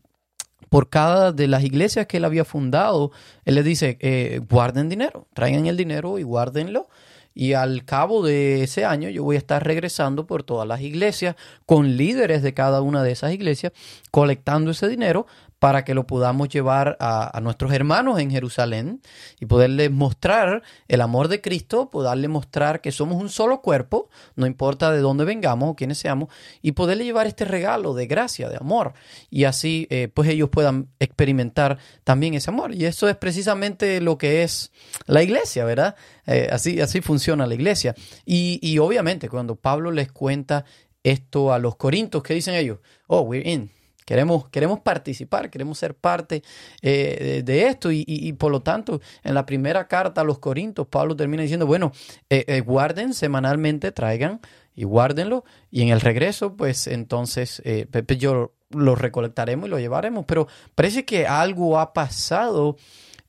por 0.69 0.90
cada 0.90 1.32
de 1.32 1.46
las 1.46 1.64
iglesias 1.64 2.06
que 2.06 2.19
él 2.19 2.25
había 2.25 2.44
fundado, 2.44 3.11
él 3.44 3.55
le 3.55 3.62
dice, 3.62 3.96
eh, 4.00 4.40
guarden 4.49 4.88
dinero, 4.88 5.26
traigan 5.35 5.67
el 5.67 5.76
dinero 5.76 6.19
y 6.19 6.23
guárdenlo. 6.23 6.88
Y 7.35 7.52
al 7.52 7.85
cabo 7.85 8.25
de 8.26 8.64
ese 8.64 8.85
año 8.85 9.08
yo 9.11 9.23
voy 9.23 9.37
a 9.37 9.38
estar 9.38 9.64
regresando 9.64 10.26
por 10.26 10.43
todas 10.43 10.67
las 10.67 10.81
iglesias 10.81 11.36
con 11.67 11.96
líderes 11.96 12.43
de 12.43 12.53
cada 12.53 12.82
una 12.82 13.03
de 13.05 13.12
esas 13.12 13.32
iglesias, 13.32 13.72
colectando 14.10 14.72
ese 14.72 14.89
dinero 14.89 15.27
para 15.58 15.84
que 15.84 15.94
lo 15.94 16.06
podamos 16.06 16.48
llevar 16.48 16.96
a, 17.00 17.38
nuestros 17.43 17.72
hermanos 17.72 18.20
en 18.20 18.31
Jerusalén 18.31 19.00
y 19.41 19.46
poderles 19.46 19.91
mostrar 19.91 20.62
el 20.86 21.00
amor 21.00 21.29
de 21.29 21.41
Cristo, 21.41 21.91
poderles 21.91 22.31
mostrar 22.31 22.81
que 22.81 22.93
somos 22.93 23.20
un 23.20 23.29
solo 23.29 23.60
cuerpo, 23.60 24.08
no 24.36 24.46
importa 24.46 24.93
de 24.93 25.00
dónde 25.00 25.24
vengamos 25.24 25.70
o 25.70 25.74
quiénes 25.74 25.98
seamos, 25.98 26.29
y 26.62 26.72
poderle 26.72 27.05
llevar 27.05 27.27
este 27.27 27.44
regalo 27.44 27.94
de 27.94 28.06
gracia, 28.06 28.48
de 28.48 28.56
amor, 28.56 28.94
y 29.31 29.44
así 29.44 29.86
eh, 29.91 30.08
pues 30.12 30.29
ellos 30.29 30.48
puedan 30.48 30.88
experimentar 31.00 31.79
también 32.05 32.34
ese 32.34 32.50
amor. 32.50 32.74
Y 32.74 32.84
eso 32.84 33.08
es 33.08 33.17
precisamente 33.17 34.00
lo 34.00 34.17
que 34.19 34.43
es 34.43 34.70
la 35.06 35.22
iglesia, 35.22 35.65
¿verdad? 35.65 35.96
Eh, 36.27 36.48
así, 36.53 36.81
así 36.81 37.00
funciona 37.00 37.46
la 37.46 37.55
iglesia. 37.55 37.94
Y, 38.24 38.58
y 38.62 38.79
obviamente 38.79 39.29
cuando 39.29 39.56
Pablo 39.56 39.91
les 39.91 40.12
cuenta 40.12 40.65
esto 41.03 41.53
a 41.53 41.58
los 41.58 41.77
corintos, 41.77 42.22
¿qué 42.22 42.34
dicen 42.34 42.55
ellos? 42.55 42.79
Oh, 43.06 43.22
we're 43.22 43.48
in. 43.48 43.78
Queremos, 44.08 44.48
queremos 44.48 44.81
participar, 44.81 45.50
queremos 45.50 45.77
ser 45.77 45.94
parte 45.94 46.43
eh, 46.81 47.43
de, 47.44 47.67
esto 47.67 47.91
y, 47.93 48.32
por 48.38 48.50
lo 48.50 48.62
tanto 48.62 49.03
en 49.22 49.34
la 49.34 49.44
primera 49.44 49.86
carta 49.86 50.22
a 50.22 50.24
los 50.24 50.38
Corintios 50.38 50.86
Pablo 50.86 51.15
termina 51.15 51.43
diciendo, 51.43 51.67
bueno, 51.67 51.93
eh, 52.31 52.43
eh, 52.48 52.62
guarden 52.62 53.12
semanalmente, 53.12 53.93
traigan 53.93 54.41
y 54.74 54.84
guárdenlo 54.84 55.44
y 55.70 55.82
en 55.82 55.91
el 55.91 56.00
regreso 56.00 56.56
pues 56.56 56.86
entonces 56.86 57.60
Pepe 57.62 58.17
yo 58.17 58.55
lo 58.70 58.94
recolectaremos 58.94 59.67
y 59.67 59.70
lo 59.72 59.79
llevaremos, 59.79 60.24
pero 60.24 60.48
parece 60.74 61.05
que 61.05 61.27
algo 61.27 61.79
ha 61.79 61.93
pasado 61.93 62.79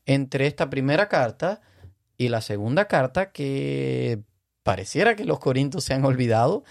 entre 0.05 0.48
esta 0.48 0.69
primera 0.69 1.09
carta 1.09 1.59
y 2.15 2.29
la 2.29 2.39
segunda 2.39 2.88
carta 2.88 3.33
que 3.33 4.21
pareciera 4.63 5.17
que 5.17 5.25
los 5.25 5.39
Corintios 5.39 5.83
se 5.83 5.93
han 5.93 6.05
olvidado 6.05 6.63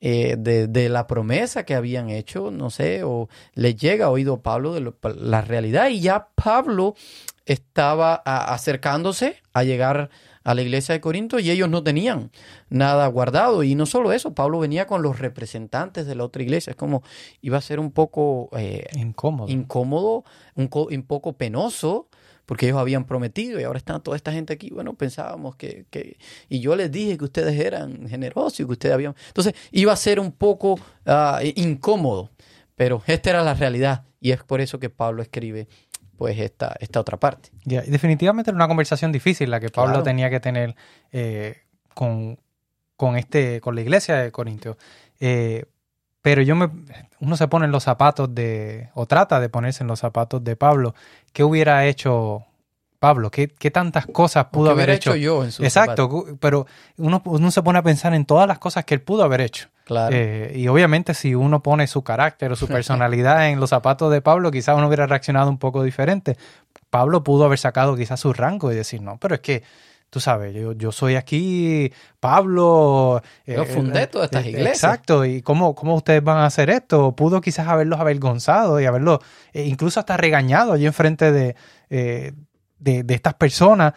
eh, 0.00 0.36
de, 0.38 0.88
la 0.88 1.06
promesa 1.06 1.64
que 1.64 1.74
habían 1.74 2.08
hecho, 2.08 2.50
no 2.50 2.70
sé, 2.70 3.02
o 3.04 3.28
le 3.54 3.74
llega 3.74 4.06
a 4.06 4.10
oído 4.10 4.40
Pablo 4.40 4.72
de 4.72 4.92
la 5.16 5.42
realidad 5.42 5.88
y 5.88 6.00
ya 6.00 6.28
Pablo 6.34 6.94
estaba 7.44 8.14
acercándose 8.14 9.36
a 9.52 9.64
llegar 9.64 10.08
a 10.44 10.54
la 10.54 10.62
iglesia 10.62 10.94
de 10.94 11.00
Corinto 11.00 11.38
y 11.38 11.50
ellos 11.50 11.68
no 11.68 11.82
tenían 11.82 12.30
nada 12.68 13.06
guardado. 13.08 13.62
Y 13.62 13.74
no 13.74 13.86
solo 13.86 14.12
eso, 14.12 14.34
Pablo 14.34 14.58
venía 14.58 14.86
con 14.86 15.02
los 15.02 15.18
representantes 15.18 16.06
de 16.06 16.14
la 16.14 16.24
otra 16.24 16.42
iglesia. 16.42 16.70
Es 16.70 16.76
como 16.76 17.02
iba 17.42 17.58
a 17.58 17.60
ser 17.60 17.78
un 17.80 17.90
poco 17.90 18.48
eh, 18.56 18.86
Incómodo. 18.94 19.50
incómodo, 19.50 20.24
un, 20.54 20.70
un 20.72 21.02
poco 21.02 21.34
penoso, 21.34 22.08
porque 22.50 22.66
ellos 22.66 22.78
habían 22.80 23.04
prometido 23.04 23.60
y 23.60 23.62
ahora 23.62 23.76
está 23.78 24.00
toda 24.00 24.16
esta 24.16 24.32
gente 24.32 24.52
aquí. 24.52 24.70
Bueno, 24.70 24.94
pensábamos 24.94 25.54
que, 25.54 25.86
que- 25.88 26.18
Y 26.48 26.58
yo 26.58 26.74
les 26.74 26.90
dije 26.90 27.16
que 27.16 27.22
ustedes 27.22 27.56
eran 27.60 28.08
generosos 28.08 28.58
y 28.58 28.64
que 28.64 28.72
ustedes 28.72 28.92
habían... 28.92 29.14
Entonces 29.28 29.54
iba 29.70 29.92
a 29.92 29.96
ser 29.96 30.18
un 30.18 30.32
poco 30.32 30.80
ah, 31.06 31.38
incómodo, 31.54 32.30
pero 32.74 33.04
esta 33.06 33.30
era 33.30 33.44
la 33.44 33.54
realidad 33.54 34.02
y 34.20 34.32
es 34.32 34.42
por 34.42 34.60
eso 34.60 34.80
que 34.80 34.90
Pablo 34.90 35.22
escribe 35.22 35.68
pues 36.16 36.36
esta, 36.40 36.74
esta 36.80 36.98
otra 36.98 37.20
parte. 37.20 37.50
Ya, 37.64 37.84
y 37.84 37.90
definitivamente 37.90 38.50
era 38.50 38.56
una 38.56 38.66
conversación 38.66 39.12
difícil 39.12 39.48
la 39.48 39.60
que 39.60 39.68
Pablo 39.68 39.92
Claro. 39.92 40.02
tenía 40.02 40.28
que 40.28 40.40
tener 40.40 40.74
eh, 41.12 41.56
con, 41.94 42.36
con, 42.96 43.16
este, 43.16 43.60
con 43.60 43.76
la 43.76 43.82
iglesia 43.82 44.16
de 44.16 44.32
Corintio. 44.32 44.76
Eh, 45.20 45.66
pero 46.22 46.42
yo 46.42 46.54
me, 46.54 46.68
uno 47.20 47.34
se 47.34 47.48
pone 47.48 47.64
en 47.64 47.72
los 47.72 47.84
zapatos 47.84 48.34
de, 48.34 48.90
o 48.94 49.06
trata 49.06 49.40
de 49.40 49.48
ponerse 49.48 49.82
en 49.82 49.88
los 49.88 50.00
zapatos 50.00 50.44
de 50.44 50.54
Pablo. 50.54 50.94
¿Qué 51.32 51.44
hubiera 51.44 51.86
hecho 51.86 52.44
Pablo? 52.98 53.30
¿Qué, 53.30 53.48
qué 53.48 53.70
tantas 53.70 54.06
cosas 54.06 54.46
pudo 54.46 54.64
¿Qué 54.66 54.70
haber 54.70 54.84
hubiera 54.84 54.94
hecho? 54.94 55.16
yo 55.16 55.44
en 55.44 55.52
su 55.52 55.62
Exacto, 55.64 56.08
zapato? 56.10 56.36
pero 56.40 56.66
uno, 56.98 57.22
uno 57.24 57.50
se 57.50 57.62
pone 57.62 57.78
a 57.78 57.82
pensar 57.82 58.14
en 58.14 58.24
todas 58.26 58.46
las 58.46 58.58
cosas 58.58 58.84
que 58.84 58.94
él 58.94 59.00
pudo 59.00 59.22
haber 59.24 59.40
hecho. 59.40 59.68
Claro. 59.84 60.14
Eh, 60.14 60.52
y 60.54 60.68
obviamente 60.68 61.14
si 61.14 61.34
uno 61.34 61.62
pone 61.62 61.86
su 61.86 62.02
carácter 62.02 62.52
o 62.52 62.56
su 62.56 62.68
personalidad 62.68 63.48
en 63.48 63.58
los 63.58 63.70
zapatos 63.70 64.12
de 64.12 64.20
Pablo, 64.20 64.50
quizás 64.50 64.76
uno 64.76 64.86
hubiera 64.86 65.06
reaccionado 65.06 65.48
un 65.50 65.58
poco 65.58 65.82
diferente. 65.82 66.36
Pablo 66.90 67.24
pudo 67.24 67.44
haber 67.44 67.58
sacado 67.58 67.96
quizás 67.96 68.20
su 68.20 68.32
rango 68.32 68.70
y 68.70 68.76
decir, 68.76 69.00
no, 69.00 69.16
pero 69.18 69.36
es 69.36 69.40
que, 69.40 69.62
tú 70.10 70.20
sabes, 70.20 70.54
yo, 70.54 70.72
yo 70.72 70.92
soy 70.92 71.14
aquí, 71.16 71.92
Pablo... 72.18 73.22
Yo 73.46 73.64
fundé 73.64 74.06
todas 74.06 74.26
estas 74.26 74.44
eh, 74.44 74.50
iglesias. 74.50 74.76
Exacto, 74.84 75.24
y 75.24 75.42
cómo, 75.42 75.74
cómo 75.74 75.94
ustedes 75.94 76.22
van 76.22 76.38
a 76.38 76.46
hacer 76.46 76.68
esto. 76.70 77.14
Pudo 77.16 77.40
quizás 77.40 77.68
haberlos 77.68 78.00
avergonzado 78.00 78.80
y 78.80 78.86
haberlos 78.86 79.20
eh, 79.52 79.64
incluso 79.64 80.00
hasta 80.00 80.16
regañado 80.16 80.72
allí 80.72 80.86
enfrente 80.86 81.30
de, 81.32 81.56
eh, 81.90 82.32
de, 82.78 83.02
de 83.04 83.14
estas 83.14 83.34
personas. 83.34 83.94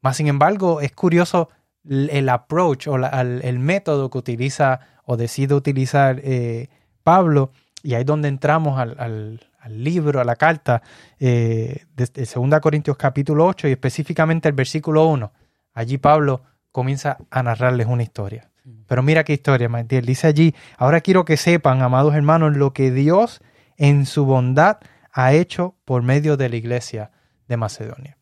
Más 0.00 0.16
sin 0.16 0.26
embargo, 0.28 0.80
es 0.80 0.92
curioso 0.92 1.48
el 1.88 2.28
approach 2.28 2.86
o 2.88 2.98
la- 2.98 3.20
el 3.20 3.58
método 3.58 4.08
que 4.10 4.18
utiliza 4.18 4.80
o 5.04 5.16
decide 5.16 5.54
utilizar 5.54 6.20
eh, 6.22 6.68
Pablo, 7.02 7.50
y 7.82 7.94
ahí 7.94 8.00
es 8.02 8.06
donde 8.06 8.28
entramos 8.28 8.78
al, 8.78 8.94
al- 8.98 9.40
al 9.58 9.84
libro, 9.84 10.20
a 10.20 10.24
la 10.24 10.34
carta 10.36 10.82
eh, 11.20 11.84
de, 11.94 12.06
de 12.06 12.24
2 12.32 12.60
Corintios 12.60 12.96
capítulo 12.96 13.46
8 13.46 13.68
y 13.68 13.72
específicamente 13.72 14.48
el 14.48 14.54
versículo 14.54 15.06
1. 15.06 15.32
Allí 15.72 15.98
Pablo 15.98 16.42
comienza 16.70 17.18
a 17.30 17.42
narrarles 17.42 17.86
una 17.86 18.02
historia. 18.02 18.50
Pero 18.86 19.02
mira 19.02 19.24
qué 19.24 19.32
historia, 19.32 19.68
Matías. 19.68 20.04
Dice 20.06 20.26
allí, 20.28 20.54
ahora 20.76 21.00
quiero 21.00 21.24
que 21.24 21.36
sepan, 21.36 21.82
amados 21.82 22.14
hermanos, 22.14 22.56
lo 22.56 22.72
que 22.72 22.90
Dios 22.90 23.40
en 23.76 24.06
su 24.06 24.24
bondad 24.24 24.78
ha 25.12 25.32
hecho 25.32 25.74
por 25.84 26.02
medio 26.02 26.36
de 26.36 26.48
la 26.48 26.56
iglesia 26.56 27.10
de 27.48 27.56
Macedonia. 27.56 28.18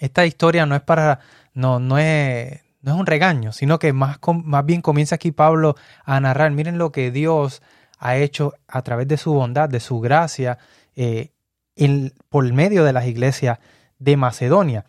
Esta 0.00 0.26
historia 0.26 0.66
no 0.66 0.74
es 0.74 0.82
para, 0.82 1.20
no, 1.52 1.78
no 1.78 1.98
es, 1.98 2.60
no 2.82 2.94
es 2.94 2.98
un 3.00 3.06
regaño, 3.06 3.52
sino 3.52 3.78
que 3.78 3.92
más, 3.92 4.18
más 4.44 4.66
bien 4.66 4.82
comienza 4.82 5.14
aquí 5.14 5.30
Pablo 5.30 5.76
a 6.04 6.18
narrar, 6.20 6.50
miren 6.50 6.76
lo 6.78 6.90
que 6.90 7.10
Dios 7.10 7.62
ha 7.98 8.16
hecho 8.16 8.54
a 8.66 8.82
través 8.82 9.06
de 9.06 9.16
su 9.16 9.32
bondad, 9.32 9.68
de 9.68 9.80
su 9.80 10.00
gracia, 10.00 10.58
eh, 10.96 11.30
en- 11.76 12.12
por 12.28 12.50
medio 12.52 12.84
de 12.84 12.92
las 12.92 13.06
iglesias 13.06 13.58
de 13.98 14.16
Macedonia. 14.16 14.84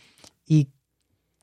¿Y 0.45 0.69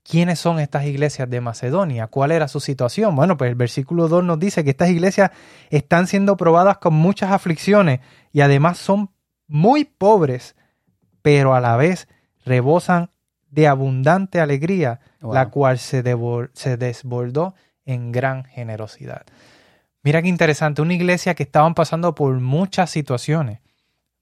quiénes 0.02 0.38
son 0.38 0.58
estas 0.60 0.84
iglesias 0.84 1.28
de 1.30 1.40
Macedonia? 1.40 2.06
¿Cuál 2.08 2.32
era 2.32 2.48
su 2.48 2.60
situación? 2.60 3.14
Bueno, 3.16 3.36
pues 3.36 3.48
el 3.50 3.54
versículo 3.54 4.08
2 4.08 4.24
nos 4.24 4.38
dice 4.38 4.64
que 4.64 4.70
estas 4.70 4.90
iglesias 4.90 5.30
están 5.70 6.06
siendo 6.06 6.36
probadas 6.36 6.78
con 6.78 6.94
muchas 6.94 7.30
aflicciones 7.30 8.00
y 8.32 8.40
además 8.40 8.78
son 8.78 9.10
muy 9.46 9.84
pobres, 9.84 10.56
pero 11.22 11.54
a 11.54 11.60
la 11.60 11.76
vez 11.76 12.08
rebosan 12.44 13.10
de 13.50 13.68
abundante 13.68 14.40
alegría, 14.40 15.00
Wow. 15.20 15.34
la 15.34 15.50
cual 15.50 15.78
se, 15.78 16.02
desbordó 16.02 17.54
en 17.84 18.10
gran 18.10 18.44
generosidad. 18.44 19.22
Mira 20.02 20.20
qué 20.20 20.26
interesante, 20.28 20.82
una 20.82 20.94
iglesia 20.94 21.34
que 21.34 21.44
estaban 21.44 21.74
pasando 21.74 22.12
por 22.14 22.34
muchas 22.40 22.90
situaciones. 22.90 23.60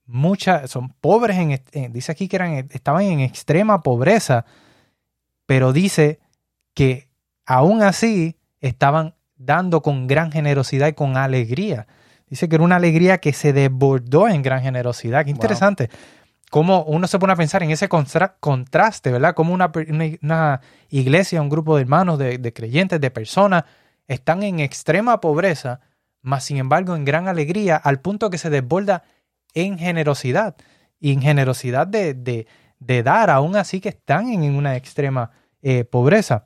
Muchas, 0.05 0.69
son 0.69 0.89
pobres, 0.89 1.37
en, 1.37 1.59
en- 1.71 1.91
dice 1.93 2.11
aquí 2.11 2.27
que 2.27 2.35
eran, 2.35 2.53
estaban 2.71 3.03
en 3.03 3.19
extrema 3.21 3.81
pobreza, 3.81 4.45
pero 5.51 5.73
dice 5.73 6.21
que 6.73 7.09
aún 7.45 7.83
así 7.83 8.37
estaban 8.61 9.15
dando 9.35 9.81
con 9.81 10.07
gran 10.07 10.31
generosidad 10.31 10.87
y 10.87 10.93
con 10.93 11.17
alegría. 11.17 11.87
Dice 12.29 12.47
que 12.47 12.55
era 12.55 12.63
una 12.63 12.77
alegría 12.77 13.17
que 13.17 13.33
se 13.33 13.51
desbordó 13.51 14.29
en 14.29 14.43
gran 14.43 14.61
generosidad. 14.61 15.25
Qué 15.25 15.31
Wow. 15.33 15.35
interesante. 15.35 15.89
Cómo 16.49 16.83
uno 16.83 17.05
se 17.05 17.19
pone 17.19 17.33
a 17.33 17.35
pensar 17.35 17.63
en 17.63 17.71
ese 17.71 17.89
contraste, 18.39 19.11
¿verdad? 19.11 19.33
Como 19.35 19.53
una, 19.53 19.73
per- 19.73 19.91
una- 19.91 20.05
una 20.21 20.61
iglesia, 20.89 21.41
un 21.41 21.49
grupo 21.49 21.75
de 21.75 21.81
hermanos, 21.81 22.17
de, 22.17 22.37
de 22.37 22.53
creyentes, 22.53 23.01
de 23.01 23.11
personas, 23.11 23.65
están 24.07 24.43
en 24.43 24.61
extrema 24.61 25.19
pobreza, 25.19 25.81
mas 26.21 26.45
sin 26.45 26.55
embargo 26.55 26.95
en 26.95 27.03
gran 27.03 27.27
alegría, 27.27 27.75
al 27.75 27.99
punto 27.99 28.29
que 28.29 28.37
se 28.37 28.49
desborda 28.49 29.03
en 29.53 29.77
generosidad. 29.77 30.55
Y 30.97 31.11
en 31.11 31.21
generosidad 31.21 31.87
de, 31.87 32.13
de- 32.13 32.47
de 32.79 33.03
dar, 33.03 33.29
aún 33.29 33.57
así 33.57 33.81
que 33.81 33.89
están 33.89 34.29
en 34.29 34.55
una 34.55 34.77
extrema 34.77 35.31
eh, 35.61 35.83
pobreza. 35.83 36.45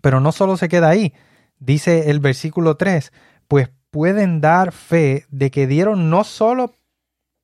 Pero 0.00 0.20
no 0.20 0.32
solo 0.32 0.56
se 0.56 0.68
queda 0.68 0.88
ahí. 0.88 1.12
Dice 1.58 2.10
el 2.10 2.20
versículo 2.20 2.76
3, 2.76 3.12
pues 3.48 3.70
pueden 3.90 4.40
dar 4.40 4.72
fe 4.72 5.26
de 5.30 5.50
que 5.50 5.66
dieron 5.66 6.10
no 6.10 6.24
solo 6.24 6.74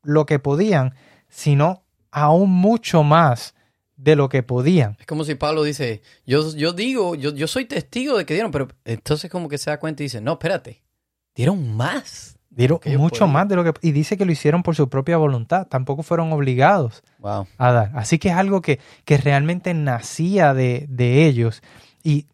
lo 0.03 0.27
que 0.27 0.39
podían, 0.39 0.95
sino 1.29 1.85
aún 2.11 2.51
mucho 2.51 3.03
más 3.03 3.55
de 3.97 4.17
lo 4.17 4.29
que 4.29 4.43
podían. 4.43 4.97
Es 4.99 5.07
como 5.07 5.25
si 5.25 5.35
Pablo 5.35 5.63
dice, 5.63 6.03
yo, 6.27 6.55
yo 6.57 6.73
digo, 6.73 7.15
yo, 7.15 7.33
yo 7.35 7.47
soy 7.47 7.67
testigo 7.67 8.17
de 8.17 8.25
que 8.25 8.35
dieron, 8.35 8.51
pero 8.51 8.69
entonces 8.85 9.31
como 9.31 9.49
que 9.49 9.59
se 9.59 9.71
da 9.71 9.79
cuenta 9.79 10.03
y 10.03 10.07
dice, 10.07 10.21
no, 10.21 10.33
espérate, 10.33 10.83
dieron 11.35 11.77
más. 11.77 12.39
Dieron 12.61 12.81
mucho 12.99 13.21
podían. 13.21 13.33
más 13.33 13.49
de 13.49 13.57
lo 13.57 13.64
que... 13.64 13.73
Y 13.83 13.93
dice 13.93 14.17
que 14.17 14.25
lo 14.25 14.33
hicieron 14.33 14.62
por 14.62 14.76
su 14.76 14.88
propia 14.88 15.17
voluntad, 15.17 15.67
tampoco 15.67 16.02
fueron 16.02 16.33
obligados 16.33 17.02
Wow. 17.19 17.47
a 17.59 17.73
dar. 17.73 17.90
Así 17.95 18.19
que 18.19 18.29
es 18.31 18.35
algo 18.37 18.61
que, 18.61 18.79
que 19.05 19.17
realmente 19.17 19.73
nacía 19.75 20.55
de, 20.55 20.87
de 20.88 21.26
ellos. 21.26 21.62
Y, 22.02 22.26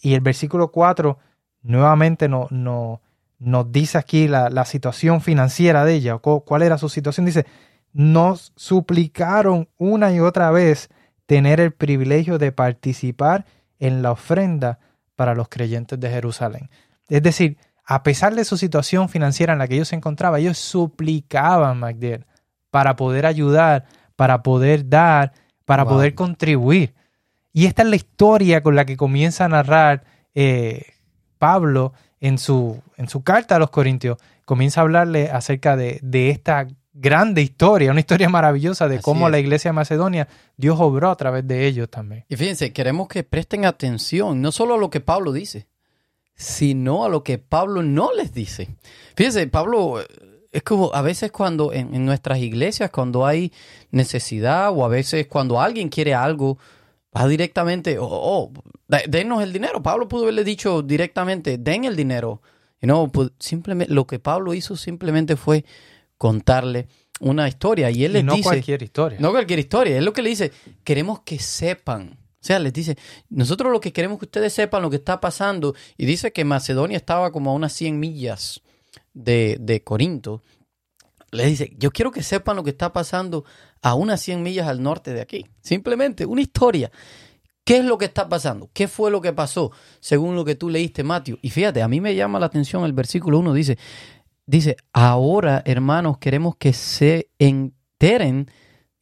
y 0.00 0.14
el 0.14 0.20
versículo 0.20 0.70
4 0.72 1.18
nuevamente 1.62 2.28
no, 2.28 2.46
no, 2.50 3.00
nos 3.38 3.70
dice 3.72 3.98
aquí 3.98 4.28
la, 4.28 4.50
la 4.50 4.64
situación 4.64 5.20
financiera 5.20 5.84
de 5.84 5.94
ella, 5.94 6.16
o 6.16 6.40
cuál 6.40 6.62
era 6.62 6.78
su 6.78 6.88
situación. 6.88 7.26
Dice, 7.26 7.44
nos 7.92 8.52
suplicaron 8.56 9.68
una 9.78 10.12
y 10.12 10.20
otra 10.20 10.50
vez 10.50 10.90
tener 11.26 11.60
el 11.60 11.72
privilegio 11.72 12.38
de 12.38 12.52
participar 12.52 13.46
en 13.78 14.02
la 14.02 14.12
ofrenda 14.12 14.78
para 15.16 15.34
los 15.34 15.48
creyentes 15.48 15.98
de 15.98 16.08
Jerusalén. 16.10 16.70
Es 17.08 17.22
decir, 17.22 17.56
a 17.86 18.02
pesar 18.02 18.34
de 18.34 18.44
su 18.44 18.56
situación 18.56 19.08
financiera 19.08 19.52
en 19.52 19.58
la 19.60 19.68
que 19.68 19.76
ellos 19.76 19.88
se 19.88 19.96
encontraban, 19.96 20.40
ellos 20.40 20.58
suplicaban, 20.58 21.78
MacDill, 21.78 22.24
para 22.70 22.96
poder 22.96 23.26
ayudar, 23.26 23.84
para 24.16 24.42
poder 24.42 24.88
dar, 24.88 25.32
para 25.64 25.84
Wow. 25.84 25.94
poder 25.94 26.14
contribuir. 26.14 26.94
Y 27.52 27.66
esta 27.66 27.82
es 27.82 27.88
la 27.88 27.96
historia 27.96 28.62
con 28.62 28.74
la 28.76 28.84
que 28.84 28.96
comienza 28.96 29.44
a 29.44 29.48
narrar 29.48 30.04
eh, 30.34 30.84
Pablo 31.38 31.92
en 32.20 32.38
su, 32.38 32.82
en 32.96 33.08
su 33.08 33.22
carta 33.22 33.56
a 33.56 33.58
los 33.58 33.70
Corintios. 33.70 34.18
Comienza 34.44 34.80
a 34.80 34.82
hablarle 34.82 35.30
acerca 35.30 35.76
de, 35.76 35.98
de 36.02 36.30
esta 36.30 36.66
grande 36.92 37.42
historia, 37.42 37.90
una 37.90 38.00
historia 38.00 38.28
maravillosa 38.28 38.88
de 38.88 38.96
Así 38.96 39.04
cómo 39.04 39.26
es. 39.28 39.32
la 39.32 39.38
iglesia 39.38 39.70
de 39.70 39.74
Macedonia, 39.74 40.28
Dios 40.56 40.78
obró 40.80 41.10
a 41.10 41.16
través 41.16 41.46
de 41.46 41.66
ellos 41.66 41.88
también. 41.90 42.24
Y 42.28 42.36
fíjense, 42.36 42.72
queremos 42.72 43.08
que 43.08 43.22
presten 43.22 43.64
atención, 43.66 44.40
no 44.40 44.50
solo 44.52 44.74
a 44.74 44.78
lo 44.78 44.88
que 44.90 45.00
Pablo 45.00 45.32
dice, 45.32 45.66
sino 46.36 47.04
a 47.04 47.08
lo 47.08 47.24
que 47.24 47.38
Pablo 47.38 47.82
no 47.82 48.12
les 48.14 48.32
dice. 48.32 48.68
Fíjense, 49.16 49.46
Pablo, 49.48 50.00
es 50.52 50.62
como 50.62 50.90
a 50.94 51.02
veces 51.02 51.32
cuando 51.32 51.72
en, 51.72 51.94
en 51.94 52.04
nuestras 52.04 52.38
iglesias, 52.38 52.90
cuando 52.90 53.26
hay 53.26 53.52
necesidad 53.90 54.70
o 54.72 54.84
a 54.84 54.88
veces 54.88 55.26
cuando 55.26 55.60
alguien 55.60 55.88
quiere 55.88 56.14
algo, 56.14 56.58
va 57.16 57.26
directamente, 57.26 57.98
oh, 57.98 58.06
oh, 58.10 58.52
de- 58.88 59.04
denos 59.08 59.42
el 59.42 59.52
dinero. 59.52 59.82
Pablo 59.82 60.06
pudo 60.08 60.24
haberle 60.24 60.44
dicho 60.44 60.82
directamente, 60.82 61.56
den 61.58 61.84
el 61.84 61.96
dinero. 61.96 62.42
Y 62.80 62.86
no, 62.86 63.10
pues, 63.10 63.30
simplemente, 63.38 63.92
lo 63.92 64.06
que 64.06 64.18
Pablo 64.18 64.52
hizo 64.52 64.76
simplemente 64.76 65.36
fue 65.36 65.64
contarle 66.18 66.88
una 67.20 67.48
historia. 67.48 67.90
Y 67.90 68.04
él 68.04 68.10
Y 68.10 68.14
les 68.14 68.24
no 68.24 68.32
dice, 68.34 68.42
cualquier 68.44 68.82
historia. 68.82 69.18
no 69.18 69.30
cualquier 69.30 69.58
historia, 69.58 69.96
es 69.96 70.02
lo 70.04 70.12
que 70.12 70.20
le 70.22 70.28
dice, 70.30 70.52
queremos 70.84 71.20
que 71.20 71.38
sepan. 71.38 72.18
Sea, 72.46 72.60
les 72.60 72.72
dice, 72.72 72.96
nosotros 73.28 73.72
lo 73.72 73.80
que 73.80 73.92
queremos 73.92 74.20
que 74.20 74.26
ustedes 74.26 74.52
sepan 74.52 74.80
lo 74.80 74.88
que 74.88 74.96
está 74.96 75.20
pasando. 75.20 75.74
Y 75.96 76.06
dice 76.06 76.32
que 76.32 76.44
Macedonia 76.44 76.96
estaba 76.96 77.32
como 77.32 77.50
a 77.50 77.54
unas 77.54 77.72
100 77.72 77.98
millas 77.98 78.62
de, 79.14 79.56
de 79.58 79.82
Corinto. 79.82 80.44
Le 81.32 81.44
dice, 81.44 81.74
yo 81.76 81.90
quiero 81.90 82.12
que 82.12 82.22
sepan 82.22 82.54
lo 82.54 82.62
que 82.62 82.70
está 82.70 82.92
pasando 82.92 83.44
a 83.82 83.94
unas 83.94 84.20
100 84.20 84.44
millas 84.44 84.68
al 84.68 84.80
norte 84.80 85.12
de 85.12 85.22
aquí. 85.22 85.44
Simplemente 85.60 86.24
una 86.24 86.40
historia. 86.40 86.92
¿Qué 87.64 87.78
es 87.78 87.84
lo 87.84 87.98
que 87.98 88.04
está 88.04 88.28
pasando? 88.28 88.70
¿Qué 88.72 88.86
fue 88.86 89.10
lo 89.10 89.20
que 89.20 89.32
pasó 89.32 89.72
según 89.98 90.36
lo 90.36 90.44
que 90.44 90.54
tú 90.54 90.70
leíste, 90.70 91.02
Mateo? 91.02 91.36
Y 91.42 91.50
fíjate, 91.50 91.82
a 91.82 91.88
mí 91.88 92.00
me 92.00 92.14
llama 92.14 92.38
la 92.38 92.46
atención 92.46 92.84
el 92.84 92.92
versículo 92.92 93.40
1, 93.40 93.52
dice, 93.54 93.76
dice, 94.46 94.76
ahora 94.92 95.64
hermanos 95.66 96.18
queremos 96.18 96.54
que 96.54 96.72
se 96.72 97.28
enteren, 97.40 98.48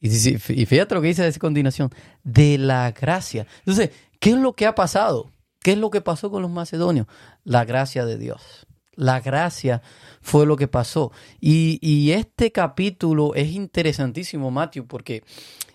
y 0.05 0.65
fíjate 0.65 0.95
lo 0.95 1.01
que 1.01 1.07
dice 1.07 1.25
a 1.25 1.31
continuación, 1.39 1.89
de 2.23 2.57
la 2.57 2.91
gracia. 2.91 3.47
Entonces, 3.59 3.91
¿qué 4.19 4.31
es 4.31 4.37
lo 4.37 4.53
que 4.53 4.65
ha 4.65 4.75
pasado? 4.75 5.31
¿Qué 5.61 5.71
es 5.71 5.77
lo 5.79 5.89
que 5.89 6.01
pasó 6.01 6.29
con 6.29 6.43
los 6.43 6.51
macedonios? 6.51 7.07
La 7.43 7.65
gracia 7.65 8.05
de 8.05 8.17
Dios. 8.17 8.67
La 8.93 9.19
gracia 9.19 9.81
fue 10.21 10.45
lo 10.45 10.55
que 10.55 10.67
pasó. 10.67 11.11
Y, 11.39 12.11
este 12.11 12.51
capítulo 12.51 13.33
es 13.33 13.51
interesantísimo, 13.51 14.51
Mateo, 14.51 14.85
porque 14.85 15.23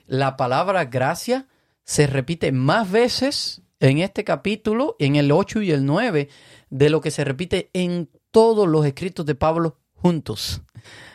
la 0.06 0.37
palabra 0.37 0.84
gracia 0.84 1.49
se 1.84 2.06
repite 2.06 2.52
más 2.52 2.90
veces 2.90 3.62
en 3.80 3.99
este 3.99 4.22
capítulo, 4.22 4.94
en 5.00 5.16
el 5.16 5.32
8 5.32 5.62
y 5.62 5.72
el 5.72 5.84
9, 5.84 6.28
de 6.70 6.90
lo 6.90 7.00
que 7.00 7.10
se 7.10 7.25
repite 7.25 7.70
en 7.72 8.08
todos 8.30 8.68
los 8.68 8.87
escritos 8.87 9.26
de 9.26 9.34
Pablo 9.34 9.76
juntos. 9.94 10.62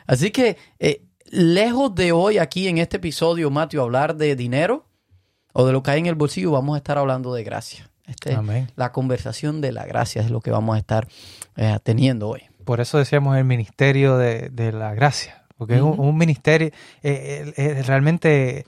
Así 0.06 0.32
que, 0.32 0.58
eh, 0.80 1.06
lejos 1.36 1.94
de 1.94 2.12
hoy 2.12 2.38
aquí 2.38 2.68
en 2.68 2.78
este 2.78 2.98
episodio, 2.98 3.50
Mateo, 3.52 3.84
hablar 3.84 4.16
de 4.16 4.36
dinero 4.36 4.86
o 5.54 5.66
de 5.66 5.74
lo 5.74 5.84
que 5.84 5.92
hay 5.92 6.00
en 6.00 6.06
el 6.06 6.16
bolsillo, 6.16 6.52
vamos 6.52 6.76
a 6.76 6.78
estar 6.78 6.98
hablando 6.98 7.34
de 7.34 7.44
gracia. 7.44 7.90
Este, 8.08 8.38
la 8.76 8.92
conversación 8.92 9.62
de 9.62 9.72
la 9.72 9.86
gracia 9.86 10.22
es 10.22 10.30
lo 10.30 10.40
que 10.40 10.52
vamos 10.52 10.76
a 10.76 10.80
estar 10.80 11.08
eh, 11.56 11.78
teniendo 11.84 12.30
hoy. 12.30 12.44
Por 12.64 12.80
eso 12.80 12.98
decíamos 12.98 13.38
el 13.38 13.46
ministerio 13.46 14.18
de, 14.18 14.72
la 14.72 14.94
gracia, 14.94 15.44
porque 15.58 15.76
es 15.76 15.82
un, 15.82 16.18
ministerio, 16.18 16.72
eh, 17.02 17.84
realmente 17.86 18.66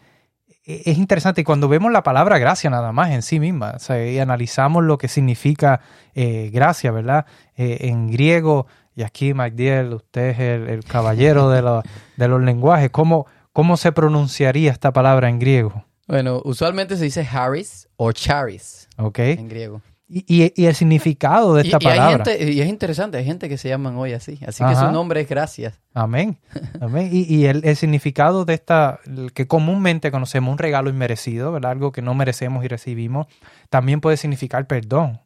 e-, 0.65 0.81
es 0.86 0.97
interesante 0.97 1.41
y 1.41 1.43
cuando 1.43 1.67
vemos 1.67 1.91
la 1.91 2.03
palabra 2.03 2.39
gracia 2.39 2.69
nada 2.69 2.91
más 2.91 3.12
en 3.12 3.21
sí 3.21 3.39
misma 3.39 3.77
y 3.89 4.17
analizamos 4.19 4.83
lo 4.83 4.97
que 4.97 5.07
significa 5.07 5.81
eh, 6.15 6.50
gracia, 6.51 6.91
¿verdad? 6.91 7.25
En 7.55 8.12
griego, 8.12 8.67
y 8.97 9.03
aquí 9.03 9.35
MacDiel, 9.35 9.93
usted 9.93 10.29
es 10.31 10.39
el, 10.39 10.83
caballero 10.83 11.51
de, 11.51 11.83
de, 12.17 12.27
los 12.27 12.41
lenguajes, 12.41 12.89
¿cómo, 12.89 13.27
¿cómo 13.53 13.77
se 13.77 13.91
pronunciaría 13.91 14.71
esta 14.71 14.91
palabra 14.91 15.29
en 15.29 15.37
griego? 15.37 15.85
Bueno, 16.07 16.41
usualmente 16.43 16.97
se 16.97 17.03
dice 17.03 17.27
Harris 17.31 17.87
o 17.95 18.11
Charis 18.11 18.89
okay. 18.97 19.33
en 19.33 19.49
griego. 19.49 19.81
Y, 20.09 20.65
el 20.65 20.73
significado 20.73 21.53
de 21.53 21.63
esta 21.63 21.77
palabra. 21.77 22.23
y 22.39 22.59
es 22.59 22.67
interesante, 22.67 23.19
hay 23.19 23.25
gente 23.25 23.49
que 23.49 23.59
se 23.59 23.69
llaman 23.69 23.97
hoy 23.97 24.13
así. 24.13 24.39
Así 24.47 24.63
que 24.63 24.73
su 24.73 24.89
nombre 24.91 25.21
es 25.21 25.29
gracias. 25.29 25.79
Amén. 25.93 26.39
Amén. 26.81 27.09
Y, 27.11 27.45
el, 27.45 27.75
significado 27.75 28.45
de 28.45 28.55
esta, 28.55 28.99
que 29.35 29.45
comúnmente 29.45 30.09
conocemos, 30.09 30.51
un 30.51 30.57
regalo 30.57 30.89
inmerecido, 30.89 31.51
¿verdad? 31.51 31.71
Algo 31.71 31.91
que 31.91 32.01
no 32.01 32.15
merecemos 32.15 32.65
y 32.65 32.67
recibimos, 32.67 33.27
también 33.69 34.01
puede 34.01 34.17
significar 34.17 34.65
perdón. 34.65 35.19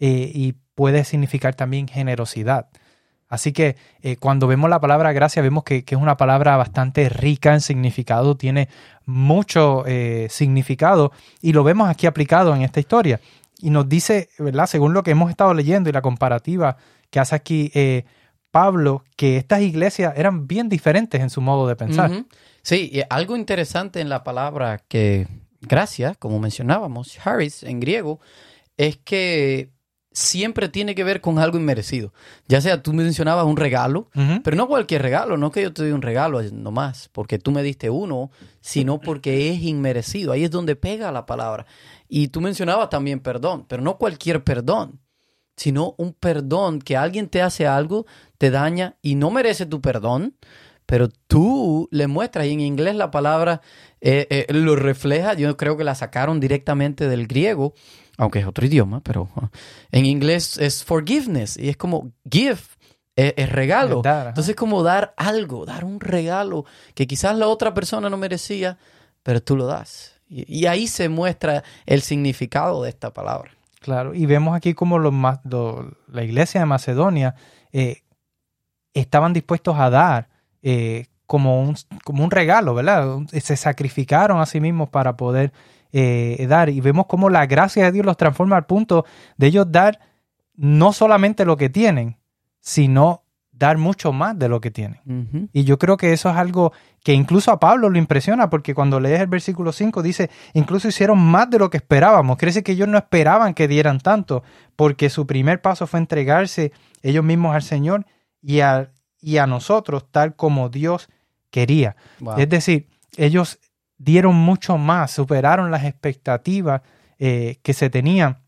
Eh, 0.00 0.30
y 0.34 0.52
puede 0.74 1.04
significar 1.04 1.54
también 1.54 1.88
generosidad. 1.88 2.68
Así 3.28 3.52
que 3.52 3.76
eh, 4.02 4.16
cuando 4.16 4.46
vemos 4.46 4.70
la 4.70 4.80
palabra 4.80 5.12
gracia, 5.12 5.42
vemos 5.42 5.64
que, 5.64 5.84
es 5.86 5.96
una 5.96 6.16
palabra 6.16 6.56
bastante 6.56 7.08
rica 7.08 7.54
en 7.54 7.60
significado, 7.60 8.36
tiene 8.36 8.68
mucho 9.04 9.84
eh, 9.86 10.28
significado 10.30 11.12
y 11.42 11.52
lo 11.52 11.64
vemos 11.64 11.88
aquí 11.88 12.06
aplicado 12.06 12.54
en 12.54 12.62
esta 12.62 12.80
historia 12.80 13.20
y 13.58 13.70
nos 13.70 13.88
dice, 13.88 14.28
¿verdad? 14.38 14.66
Según 14.66 14.92
lo 14.92 15.02
que 15.02 15.12
hemos 15.12 15.30
estado 15.30 15.54
leyendo 15.54 15.88
y 15.90 15.92
la 15.92 16.02
comparativa 16.02 16.76
que 17.10 17.20
hace 17.20 17.34
aquí 17.34 17.70
eh, 17.74 18.04
Pablo, 18.50 19.04
que 19.16 19.36
estas 19.36 19.60
iglesias 19.60 20.14
eran 20.16 20.46
bien 20.46 20.68
diferentes 20.68 21.20
en 21.20 21.30
su 21.30 21.40
modo 21.40 21.66
de 21.66 21.76
pensar. 21.76 22.24
Sí, 22.62 22.90
y 22.92 23.02
algo 23.10 23.36
interesante 23.36 24.00
en 24.00 24.08
la 24.08 24.24
palabra 24.24 24.82
que, 24.88 25.26
gracias, 25.60 26.16
como 26.16 26.38
mencionábamos, 26.40 27.18
Harris 27.24 27.62
en 27.62 27.80
griego, 27.80 28.20
es 28.76 28.96
que 28.96 29.70
siempre 30.16 30.70
tiene 30.70 30.94
que 30.94 31.04
ver 31.04 31.20
con 31.20 31.38
algo 31.38 31.58
inmerecido. 31.58 32.14
Ya 32.48 32.62
sea 32.62 32.82
tú 32.82 32.94
mencionabas 32.94 33.44
un 33.44 33.58
regalo, 33.58 34.08
pero 34.42 34.56
no 34.56 34.66
cualquier 34.66 35.02
regalo, 35.02 35.36
no 35.36 35.50
que 35.50 35.60
yo 35.60 35.74
te 35.74 35.82
doy 35.82 35.92
un 35.92 36.00
regalo 36.00 36.42
nomás, 36.42 37.10
porque 37.12 37.38
tú 37.38 37.50
me 37.50 37.62
diste 37.62 37.90
uno, 37.90 38.30
sino 38.62 38.98
porque 38.98 39.50
es 39.50 39.60
inmerecido. 39.60 40.32
Ahí 40.32 40.44
es 40.44 40.50
donde 40.50 40.74
pega 40.74 41.12
la 41.12 41.26
palabra. 41.26 41.66
Y 42.08 42.28
tú 42.28 42.40
mencionabas 42.40 42.88
también 42.88 43.20
perdón, 43.20 43.66
pero 43.68 43.82
no 43.82 43.98
cualquier 43.98 44.42
perdón, 44.42 45.00
sino 45.54 45.94
un 45.98 46.14
perdón 46.14 46.80
que 46.80 46.96
alguien 46.96 47.28
te 47.28 47.42
hace 47.42 47.66
algo, 47.66 48.06
te 48.38 48.50
daña 48.50 48.96
y 49.02 49.16
no 49.16 49.30
merece 49.30 49.66
tu 49.66 49.82
perdón, 49.82 50.34
pero 50.86 51.08
tú 51.26 51.88
le 51.90 52.06
muestras, 52.06 52.46
y 52.46 52.52
en 52.52 52.60
inglés 52.60 52.94
la 52.94 53.10
palabra 53.10 53.60
eh, 54.00 54.26
eh, 54.30 54.46
lo 54.52 54.76
refleja, 54.76 55.34
yo 55.34 55.56
creo 55.56 55.76
que 55.76 55.84
la 55.84 55.94
sacaron 55.94 56.40
directamente 56.40 57.08
del 57.08 57.26
griego, 57.26 57.74
aunque 58.16 58.40
es 58.40 58.46
otro 58.46 58.66
idioma, 58.66 59.00
pero 59.00 59.28
en 59.92 60.06
inglés 60.06 60.58
es 60.58 60.84
forgiveness 60.84 61.56
y 61.56 61.68
es 61.68 61.76
como 61.76 62.12
give, 62.30 62.60
es, 63.16 63.48
regalo. 63.50 64.02
Entonces 64.04 64.50
es 64.50 64.56
como 64.56 64.82
dar 64.82 65.14
algo, 65.16 65.64
dar 65.64 65.84
un 65.84 66.00
regalo 66.00 66.64
que 66.94 67.06
quizás 67.06 67.36
la 67.36 67.48
otra 67.48 67.72
persona 67.74 68.10
no 68.10 68.16
merecía, 68.16 68.78
pero 69.22 69.42
tú 69.42 69.56
lo 69.56 69.66
das. 69.66 70.14
Y, 70.28 70.66
ahí 70.66 70.88
se 70.88 71.08
muestra 71.08 71.62
el 71.86 72.02
significado 72.02 72.82
de 72.82 72.88
esta 72.88 73.12
palabra. 73.12 73.52
Claro, 73.80 74.12
y 74.12 74.26
vemos 74.26 74.56
aquí 74.56 74.74
como 74.74 74.98
los, 74.98 75.14
la 76.08 76.24
iglesia 76.24 76.60
de 76.60 76.66
Macedonia 76.66 77.36
eh, 77.72 78.02
estaban 78.92 79.32
dispuestos 79.32 79.78
a 79.78 79.88
dar 79.88 80.28
eh, 80.62 81.06
como, 81.26 81.62
un, 81.62 81.76
como 82.02 82.24
un 82.24 82.32
regalo, 82.32 82.74
¿verdad? 82.74 83.18
Se 83.40 83.56
sacrificaron 83.56 84.40
a 84.40 84.46
sí 84.46 84.60
mismos 84.60 84.88
para 84.88 85.16
poder 85.16 85.52
eh, 85.98 86.46
dar. 86.46 86.68
Y 86.68 86.82
vemos 86.82 87.06
cómo 87.06 87.30
la 87.30 87.46
gracia 87.46 87.84
de 87.84 87.92
Dios 87.92 88.04
los 88.04 88.18
transforma 88.18 88.56
al 88.56 88.66
punto 88.66 89.06
de 89.38 89.46
ellos 89.46 89.72
dar 89.72 89.98
no 90.54 90.92
solamente 90.92 91.46
lo 91.46 91.56
que 91.56 91.70
tienen, 91.70 92.18
sino 92.60 93.22
dar 93.50 93.78
mucho 93.78 94.12
más 94.12 94.38
de 94.38 94.50
lo 94.50 94.60
que 94.60 94.70
tienen. 94.70 95.48
Y 95.54 95.64
yo 95.64 95.78
creo 95.78 95.96
que 95.96 96.12
eso 96.12 96.28
es 96.28 96.36
algo 96.36 96.74
que 97.02 97.14
incluso 97.14 97.50
a 97.50 97.58
Pablo 97.58 97.88
lo 97.88 97.96
impresiona, 97.96 98.50
porque 98.50 98.74
cuando 98.74 99.00
lees 99.00 99.20
el 99.22 99.28
versículo 99.28 99.72
5 99.72 100.02
dice, 100.02 100.28
incluso 100.52 100.88
hicieron 100.88 101.18
más 101.18 101.48
de 101.48 101.58
lo 101.58 101.70
que 101.70 101.78
esperábamos. 101.78 102.36
Crece 102.36 102.62
que 102.62 102.72
ellos 102.72 102.88
no 102.88 102.98
esperaban 102.98 103.54
que 103.54 103.66
dieran 103.66 103.98
tanto, 104.00 104.42
porque 104.76 105.08
su 105.08 105.26
primer 105.26 105.62
paso 105.62 105.86
fue 105.86 105.98
entregarse 105.98 106.72
ellos 107.02 107.24
mismos 107.24 107.54
al 107.54 107.62
Señor 107.62 108.04
y 108.42 108.60
a, 108.60 108.90
y 109.18 109.38
a 109.38 109.46
nosotros 109.46 110.04
tal 110.10 110.36
como 110.36 110.68
Dios 110.68 111.08
quería. 111.50 111.96
Es 112.36 112.50
decir, 112.50 112.86
ellos 113.16 113.58
dieron 113.98 114.34
mucho 114.34 114.78
más, 114.78 115.10
superaron 115.10 115.70
las 115.70 115.84
expectativas 115.84 116.82
eh, 117.18 117.58
que 117.62 117.72
se 117.72 117.90
tenían 117.90 118.42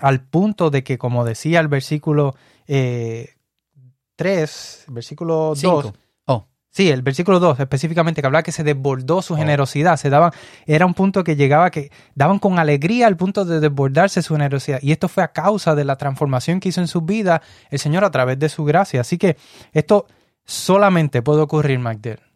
al 0.00 0.20
punto 0.20 0.70
de 0.70 0.82
que, 0.82 0.98
como 0.98 1.24
decía 1.24 1.60
el 1.60 1.68
versículo 1.68 2.34
3, 2.66 2.68
eh, 2.68 3.28
versículo 4.88 5.54
2, 5.54 5.92
Sí, 6.74 6.90
el 6.90 7.02
versículo 7.02 7.38
2 7.38 7.60
específicamente 7.60 8.20
que 8.20 8.26
hablaba 8.26 8.42
que 8.42 8.50
se 8.50 8.64
desbordó 8.64 9.22
su 9.22 9.34
oh. 9.34 9.36
generosidad, 9.36 9.96
se 9.96 10.10
daban, 10.10 10.32
era 10.66 10.86
un 10.86 10.94
punto 10.94 11.22
que 11.22 11.36
llegaba 11.36 11.70
que 11.70 11.92
daban 12.16 12.40
con 12.40 12.58
alegría 12.58 13.06
al 13.06 13.16
punto 13.16 13.44
de 13.44 13.60
desbordarse 13.60 14.22
su 14.22 14.34
generosidad. 14.34 14.80
Y 14.82 14.90
esto 14.90 15.06
fue 15.06 15.22
a 15.22 15.28
causa 15.28 15.76
de 15.76 15.84
la 15.84 15.94
transformación 15.94 16.58
que 16.58 16.70
hizo 16.70 16.80
en 16.80 16.88
su 16.88 17.02
vida 17.02 17.42
el 17.70 17.78
Señor 17.78 18.04
a 18.04 18.10
través 18.10 18.40
de 18.40 18.48
su 18.48 18.64
gracia. 18.64 19.02
Así 19.02 19.18
que 19.18 19.36
esto 19.72 20.08
solamente 20.44 21.22
puede 21.22 21.42
ocurrir, 21.42 21.78
Magdalene 21.78 22.33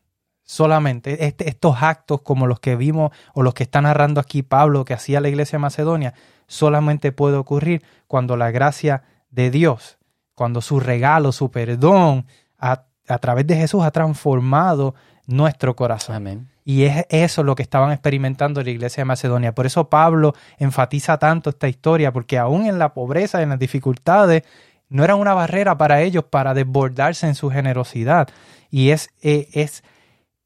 solamente 0.48 1.26
este, 1.26 1.50
estos 1.50 1.82
actos 1.82 2.22
como 2.22 2.46
los 2.46 2.58
que 2.58 2.74
vimos 2.74 3.12
o 3.34 3.42
los 3.42 3.52
que 3.52 3.64
está 3.64 3.82
narrando 3.82 4.18
aquí 4.18 4.42
Pablo 4.42 4.86
que 4.86 4.94
hacía 4.94 5.20
la 5.20 5.28
iglesia 5.28 5.58
de 5.58 5.60
Macedonia, 5.60 6.14
solamente 6.46 7.12
puede 7.12 7.36
ocurrir 7.36 7.82
cuando 8.06 8.34
la 8.38 8.50
gracia 8.50 9.02
de 9.30 9.50
Dios, 9.50 9.98
cuando 10.34 10.62
su 10.62 10.80
regalo, 10.80 11.32
su 11.32 11.50
perdón 11.50 12.24
a, 12.58 12.84
a 13.08 13.18
través 13.18 13.46
de 13.46 13.56
Jesús 13.56 13.84
ha 13.84 13.90
transformado 13.90 14.94
nuestro 15.26 15.76
corazón. 15.76 16.48
Y 16.64 16.84
es 16.84 17.04
eso 17.10 17.42
lo 17.42 17.54
que 17.54 17.62
estaban 17.62 17.92
experimentando 17.92 18.60
en 18.60 18.66
la 18.66 18.72
iglesia 18.72 19.02
de 19.02 19.04
Macedonia. 19.04 19.54
Por 19.54 19.66
eso 19.66 19.90
Pablo 19.90 20.34
enfatiza 20.56 21.18
tanto 21.18 21.50
esta 21.50 21.68
historia, 21.68 22.10
porque 22.10 22.38
aún 22.38 22.64
en 22.64 22.78
la 22.78 22.94
pobreza, 22.94 23.42
en 23.42 23.50
las 23.50 23.58
dificultades, 23.58 24.44
no 24.88 25.04
era 25.04 25.14
una 25.14 25.34
barrera 25.34 25.76
para 25.76 26.00
ellos 26.00 26.24
para 26.24 26.54
desbordarse 26.54 27.26
en 27.26 27.34
su 27.34 27.50
generosidad. 27.50 28.28
Y 28.70 28.90
es, 28.90 29.10
eh, 29.20 29.48
es 29.52 29.84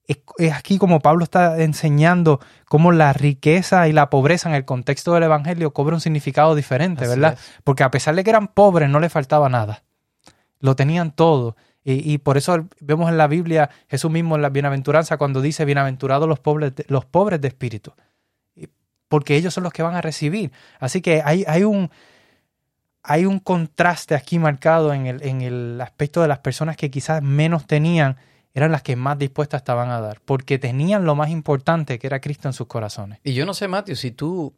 es, 0.07 0.53
aquí 0.53 0.79
como 0.79 1.01
Pablo 1.01 1.25
está 1.25 1.61
enseñando 1.63 2.41
cómo 2.67 2.93
la 2.93 3.13
riqueza 3.13 3.89
y 3.89 3.93
la 3.93 4.11
pobreza 4.11 4.49
en 4.49 4.55
el 4.55 4.65
contexto 4.65 5.15
del 5.15 5.25
Evangelio 5.25 5.73
cobra 5.73 5.95
un 5.95 6.01
significado 6.01 6.55
diferente, 6.55 7.07
¿verdad? 7.07 7.39
Porque 7.65 7.83
a 7.83 7.91
pesar 7.91 8.15
de 8.15 8.25
que 8.25 8.31
eran 8.31 8.49
pobres, 8.49 8.89
no 8.89 9.01
les 9.01 9.13
faltaba 9.13 9.49
nada. 9.49 9.83
Lo 10.61 10.77
tenían 10.77 11.13
todo. 11.13 11.57
Y, 11.85 12.19
por 12.19 12.37
eso 12.37 12.69
vemos 12.79 13.11
en 13.11 13.19
la 13.19 13.27
Biblia 13.27 13.69
Jesús 13.89 14.09
mismo 14.09 14.37
en 14.37 14.43
la 14.43 14.51
bienaventuranza 14.51 15.17
cuando 15.17 15.41
dice, 15.41 15.65
bienaventurados 15.65 16.29
los 16.29 16.39
pobres 16.39 16.77
de, 16.77 16.85
los 16.87 17.05
pobres 17.05 17.41
de 17.41 17.49
espíritu. 17.49 17.93
Porque 19.09 19.35
ellos 19.35 19.53
son 19.53 19.65
los 19.65 19.73
que 19.73 19.83
van 19.83 19.97
a 19.97 20.01
recibir. 20.01 20.53
Así 20.79 21.03
que 21.03 21.23
hay, 21.25 21.45
hay 21.49 21.65
un, 21.65 21.91
hay 23.03 23.27
un 23.27 23.41
contraste 23.41 24.15
aquí 24.15 24.39
marcado 24.39 24.95
en 24.95 25.07
el, 25.07 25.23
en 25.25 25.43
el 25.43 25.81
aspecto 25.81 26.23
de 26.23 26.29
las 26.29 26.39
personas 26.39 26.77
que 26.77 26.89
quizás 26.89 27.21
menos 27.21 27.67
tenían 27.67 28.17
eran 28.55 28.71
las 28.73 28.83
que 28.83 28.97
más 28.97 29.19
dispuestas 29.19 29.61
estaban 29.63 29.91
a 29.91 30.01
dar, 30.01 30.21
porque 30.25 30.59
tenían 30.59 31.05
lo 31.05 31.15
más 31.15 31.31
importante 31.31 31.99
que 31.99 32.07
era 32.07 32.21
Cristo 32.21 32.49
en 32.49 32.53
sus 32.55 32.67
corazones. 32.67 33.19
Y 33.25 33.33
yo 33.35 33.47
no 33.47 33.55
sé, 33.55 33.69
Mateo, 33.69 33.97
si 33.97 34.11
tú 34.11 34.55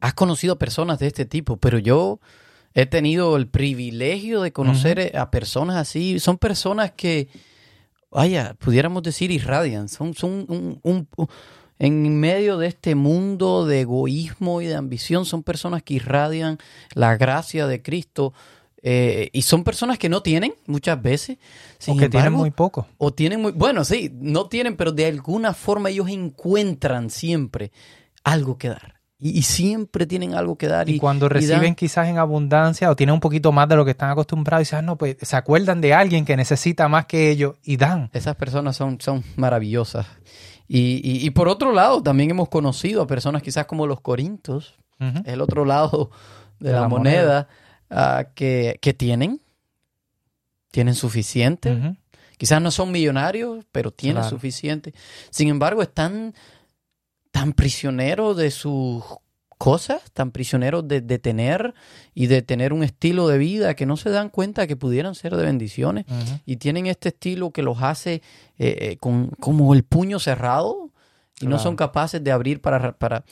has 0.00 0.14
conocido 0.14 0.58
personas 0.58 0.98
de 0.98 1.06
este 1.06 1.24
tipo, 1.24 1.56
pero 1.56 1.78
yo 1.78 2.20
he 2.74 2.86
tenido 2.86 3.36
el 3.36 3.46
privilegio 3.46 4.40
de 4.42 4.52
conocer 4.52 5.16
a 5.16 5.30
personas 5.30 5.76
así. 5.76 6.18
Son 6.20 6.36
personas 6.38 6.90
que, 6.92 7.28
vaya, 8.10 8.54
pudiéramos 8.58 9.02
decir 9.02 9.30
irradian. 9.30 9.88
Son, 9.88 10.12
son 10.14 10.44
un, 10.48 10.80
un- 10.82 11.08
un- 11.16 11.28
en 11.78 12.18
medio 12.20 12.56
de 12.58 12.68
este 12.68 12.94
mundo 12.94 13.66
de 13.66 13.80
egoísmo 13.80 14.60
y 14.60 14.66
de 14.66 14.76
ambición, 14.76 15.24
son 15.24 15.42
personas 15.42 15.82
que 15.82 15.94
irradian 15.94 16.58
la 16.94 17.16
gracia 17.16 17.66
de 17.66 17.82
Cristo. 17.82 18.32
Eh, 18.86 19.30
y 19.32 19.40
son 19.42 19.64
personas 19.64 19.98
que 19.98 20.10
no 20.10 20.20
tienen 20.22 20.54
muchas 20.66 21.00
veces. 21.00 21.38
Sin 21.78 21.94
o 21.94 21.96
que 21.96 22.08
tienen 22.10 22.32
muy 22.34 22.50
poco. 22.50 22.86
o 22.98 23.12
tienen 23.12 23.40
muy. 23.40 23.52
Bueno, 23.52 23.82
sí, 23.84 24.10
no 24.14 24.46
tienen, 24.48 24.76
pero 24.76 24.92
de 24.92 25.06
alguna 25.06 25.54
forma 25.54 25.88
ellos 25.88 26.08
encuentran 26.10 27.08
siempre 27.10 27.72
algo 28.22 28.58
que 28.58 28.68
dar. 28.68 28.94
Y, 29.18 29.38
y 29.38 29.42
siempre 29.42 30.06
tienen 30.06 30.34
algo 30.34 30.56
que 30.56 30.66
dar. 30.68 30.88
Y 30.88 30.98
cuando 30.98 31.26
dan- 31.28 31.34
reciben 31.34 31.74
quizás 31.74 32.08
en 32.08 32.18
abundancia 32.18 32.90
o 32.90 32.96
tienen 32.96 33.14
un 33.14 33.20
poquito 33.20 33.52
más 33.52 33.68
de 33.68 33.76
lo 33.76 33.84
que 33.86 33.92
están 33.92 34.10
acostumbrados, 34.10 34.66
dicen, 34.66 34.80
ah, 34.80 34.82
no, 34.82 34.96
pues 34.98 35.16
se 35.22 35.36
acuerdan 35.36 35.80
de 35.80 35.94
alguien 35.94 36.24
que 36.26 36.36
necesita 36.36 36.86
más 36.88 37.06
que 37.06 37.30
ellos 37.30 37.56
y 37.62 37.78
dan. 37.78 38.10
Esas 38.12 38.36
personas 38.36 38.76
son, 38.76 39.00
son 39.00 39.24
maravillosas. 39.36 40.06
Y, 40.68 41.00
y- 41.02 41.24
y 41.26 41.30
por 41.30 41.48
otro 41.48 41.72
lado, 41.72 42.02
también 42.02 42.30
hemos 42.30 42.48
conocido 42.50 43.00
a 43.02 43.06
personas 43.06 43.42
quizás 43.42 43.64
como 43.66 43.86
los 43.86 44.00
corintos, 44.00 44.74
Ujú. 45.00 45.22
el 45.24 45.40
otro 45.40 45.64
lado 45.64 46.10
de, 46.58 46.68
De 46.68 46.74
la, 46.74 46.82
la 46.82 46.88
moneda, 46.88 47.48
ah, 47.90 48.26
que, 48.34 48.78
que 48.80 48.94
tienen, 48.94 49.40
tienen 50.70 50.94
suficiente. 50.94 51.96
Quizás 52.36 52.60
no 52.60 52.70
son 52.70 52.90
millonarios, 52.90 53.64
pero 53.70 53.90
tienen 53.92 54.22
Claro. 54.22 54.30
suficiente. 54.36 54.92
Sin 55.30 55.48
embargo, 55.48 55.82
están 55.82 56.34
tan 57.30 57.52
prisioneros 57.52 58.36
de 58.36 58.50
sus 58.50 59.04
cosas, 59.56 60.02
tan 60.12 60.30
prisioneros 60.32 60.86
de, 60.86 61.00
de 61.00 61.18
tener 61.18 61.74
y 62.12 62.26
de 62.26 62.42
tener 62.42 62.72
un 62.72 62.82
estilo 62.82 63.28
de 63.28 63.38
vida 63.38 63.74
que 63.74 63.86
no 63.86 63.96
se 63.96 64.10
dan 64.10 64.28
cuenta 64.28 64.66
que 64.66 64.76
pudieran 64.76 65.14
ser 65.14 65.36
de 65.36 65.44
bendiciones 65.44 66.06
y 66.44 66.56
tienen 66.56 66.86
este 66.86 67.10
estilo 67.10 67.50
que 67.52 67.62
los 67.62 67.80
hace 67.80 68.14
eh, 68.14 68.20
eh, 68.58 68.96
con 68.98 69.28
como 69.40 69.72
el 69.72 69.84
puño 69.84 70.18
cerrado 70.18 70.90
y 71.40 71.46
no 71.46 71.58
son 71.58 71.76
capaces 71.76 72.22
de 72.22 72.30
abrir 72.32 72.60
para, 72.60 72.92
para 72.92 73.24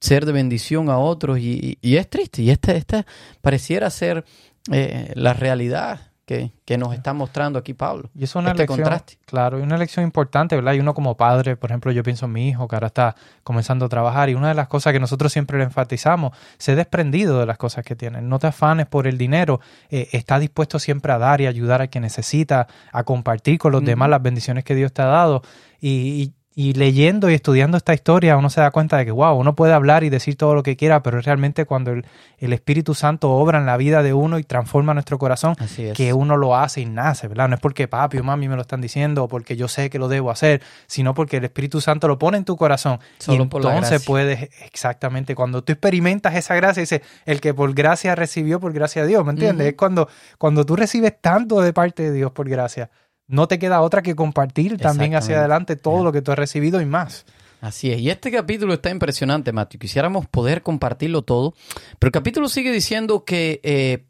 ser 0.00 0.24
de 0.26 0.32
bendición 0.32 0.88
a 0.90 0.98
otros 0.98 1.38
y, 1.38 1.78
y- 1.82 1.88
y 1.90 1.96
es 1.96 2.08
triste 2.08 2.42
y 2.42 2.50
esta, 2.50 2.72
esta 2.72 3.04
pareciera 3.40 3.90
ser 3.90 4.24
eh, 4.70 5.12
la 5.16 5.34
realidad 5.34 6.00
que, 6.24 6.52
que 6.64 6.78
nos 6.78 6.94
está 6.94 7.12
mostrando 7.12 7.58
aquí 7.58 7.74
Pablo. 7.74 8.08
Y 8.14 8.22
es 8.24 8.34
una 8.36 8.50
Este 8.50 8.62
lección, 8.62 8.78
contraste. 8.78 9.18
claro, 9.26 9.58
y 9.58 9.62
una 9.62 9.76
lección 9.76 10.04
importante, 10.04 10.54
¿verdad? 10.54 10.74
Y 10.74 10.80
uno 10.80 10.94
como 10.94 11.16
padre, 11.16 11.56
por 11.56 11.70
ejemplo, 11.70 11.90
yo 11.90 12.04
pienso 12.04 12.26
en 12.26 12.32
mi 12.32 12.48
hijo 12.48 12.68
que 12.68 12.76
ahora 12.76 12.86
está 12.86 13.16
comenzando 13.42 13.86
a 13.86 13.88
trabajar 13.88 14.30
y 14.30 14.34
una 14.34 14.48
de 14.48 14.54
las 14.54 14.68
cosas 14.68 14.92
que 14.92 15.00
nosotros 15.00 15.32
siempre 15.32 15.58
le 15.58 15.64
enfatizamos, 15.64 16.34
sé 16.58 16.76
desprendido 16.76 17.40
de 17.40 17.46
las 17.46 17.58
cosas 17.58 17.84
que 17.84 17.96
tienen, 17.96 18.28
no 18.28 18.38
te 18.38 18.46
afanes 18.46 18.86
por 18.86 19.08
el 19.08 19.18
dinero, 19.18 19.60
eh, 19.90 20.08
está 20.12 20.38
dispuesto 20.38 20.78
siempre 20.78 21.12
a 21.12 21.18
dar 21.18 21.40
y 21.40 21.46
ayudar 21.48 21.82
a 21.82 21.88
quien 21.88 22.02
necesita, 22.02 22.68
a 22.92 23.02
compartir 23.02 23.58
con 23.58 23.72
los 23.72 23.84
demás 23.84 24.08
las 24.08 24.22
bendiciones 24.22 24.62
que 24.64 24.76
Dios 24.76 24.92
te 24.92 25.02
ha 25.02 25.06
dado 25.06 25.42
y, 25.80 25.88
y- 26.22 26.32
y 26.54 26.74
leyendo 26.74 27.30
y 27.30 27.34
estudiando 27.34 27.76
esta 27.76 27.94
historia 27.94 28.36
uno 28.36 28.50
se 28.50 28.60
da 28.60 28.70
cuenta 28.70 28.98
de 28.98 29.06
que, 29.06 29.10
wow, 29.10 29.34
uno 29.34 29.54
puede 29.54 29.72
hablar 29.72 30.04
y 30.04 30.10
decir 30.10 30.36
todo 30.36 30.54
lo 30.54 30.62
que 30.62 30.76
quiera, 30.76 31.02
pero 31.02 31.18
es 31.18 31.24
realmente 31.24 31.64
cuando 31.64 31.92
el, 31.92 32.04
el 32.38 32.52
Espíritu 32.52 32.94
Santo 32.94 33.30
obra 33.30 33.58
en 33.58 33.66
la 33.66 33.76
vida 33.78 34.02
de 34.02 34.12
uno 34.12 34.38
y 34.38 34.44
transforma 34.44 34.92
nuestro 34.92 35.18
corazón, 35.18 35.56
es. 35.60 35.96
que 35.96 36.12
uno 36.12 36.36
lo 36.36 36.56
hace 36.56 36.82
y 36.82 36.86
nace, 36.86 37.28
¿verdad? 37.28 37.48
No 37.48 37.54
es 37.54 37.60
porque 37.60 37.88
papi 37.88 38.18
o 38.18 38.24
mami 38.24 38.48
me 38.48 38.56
lo 38.56 38.62
están 38.62 38.82
diciendo 38.82 39.24
o 39.24 39.28
porque 39.28 39.56
yo 39.56 39.68
sé 39.68 39.88
que 39.88 39.98
lo 39.98 40.08
debo 40.08 40.30
hacer, 40.30 40.60
sino 40.86 41.14
porque 41.14 41.38
el 41.38 41.44
Espíritu 41.44 41.80
Santo 41.80 42.06
lo 42.06 42.18
pone 42.18 42.36
en 42.36 42.44
tu 42.44 42.56
corazón. 42.56 42.98
Solo 43.18 43.44
y 43.44 43.46
por 43.46 43.64
la 43.64 43.74
entonces 43.74 44.04
puedes, 44.04 44.50
exactamente, 44.66 45.34
cuando 45.34 45.62
tú 45.62 45.72
experimentas 45.72 46.34
esa 46.34 46.54
gracia, 46.54 46.82
dice, 46.82 47.02
el 47.24 47.40
que 47.40 47.54
por 47.54 47.72
gracia 47.72 48.14
recibió, 48.14 48.60
por 48.60 48.72
gracia 48.72 49.02
de 49.02 49.08
Dios, 49.08 49.24
¿me 49.24 49.32
entiendes? 49.32 49.68
Es 49.68 49.74
cuando, 49.74 50.08
cuando 50.36 50.66
tú 50.66 50.76
recibes 50.76 51.14
tanto 51.20 51.62
de 51.62 51.72
parte 51.72 52.02
de 52.02 52.12
Dios 52.12 52.32
por 52.32 52.48
gracia, 52.48 52.90
no 53.28 53.48
te 53.48 53.58
queda 53.58 53.80
otra 53.80 54.02
que 54.02 54.14
compartir 54.14 54.78
también 54.78 55.14
hacia 55.14 55.38
adelante 55.38 55.76
todo 55.76 56.04
lo 56.04 56.12
que 56.12 56.22
tú 56.22 56.32
has 56.32 56.38
recibido 56.38 56.80
y 56.80 56.86
más. 56.86 57.24
Así 57.60 57.92
es. 57.92 58.00
Y 58.00 58.10
este 58.10 58.32
capítulo 58.32 58.74
está 58.74 58.90
impresionante, 58.90 59.52
Matthew. 59.52 59.78
Quisiéramos 59.80 60.26
poder 60.26 60.62
compartirlo 60.62 61.22
todo. 61.22 61.54
Pero 61.98 62.08
el 62.08 62.12
capítulo 62.12 62.48
sigue 62.48 62.72
diciendo 62.72 63.24
que 63.24 63.60
eh, 63.62 64.04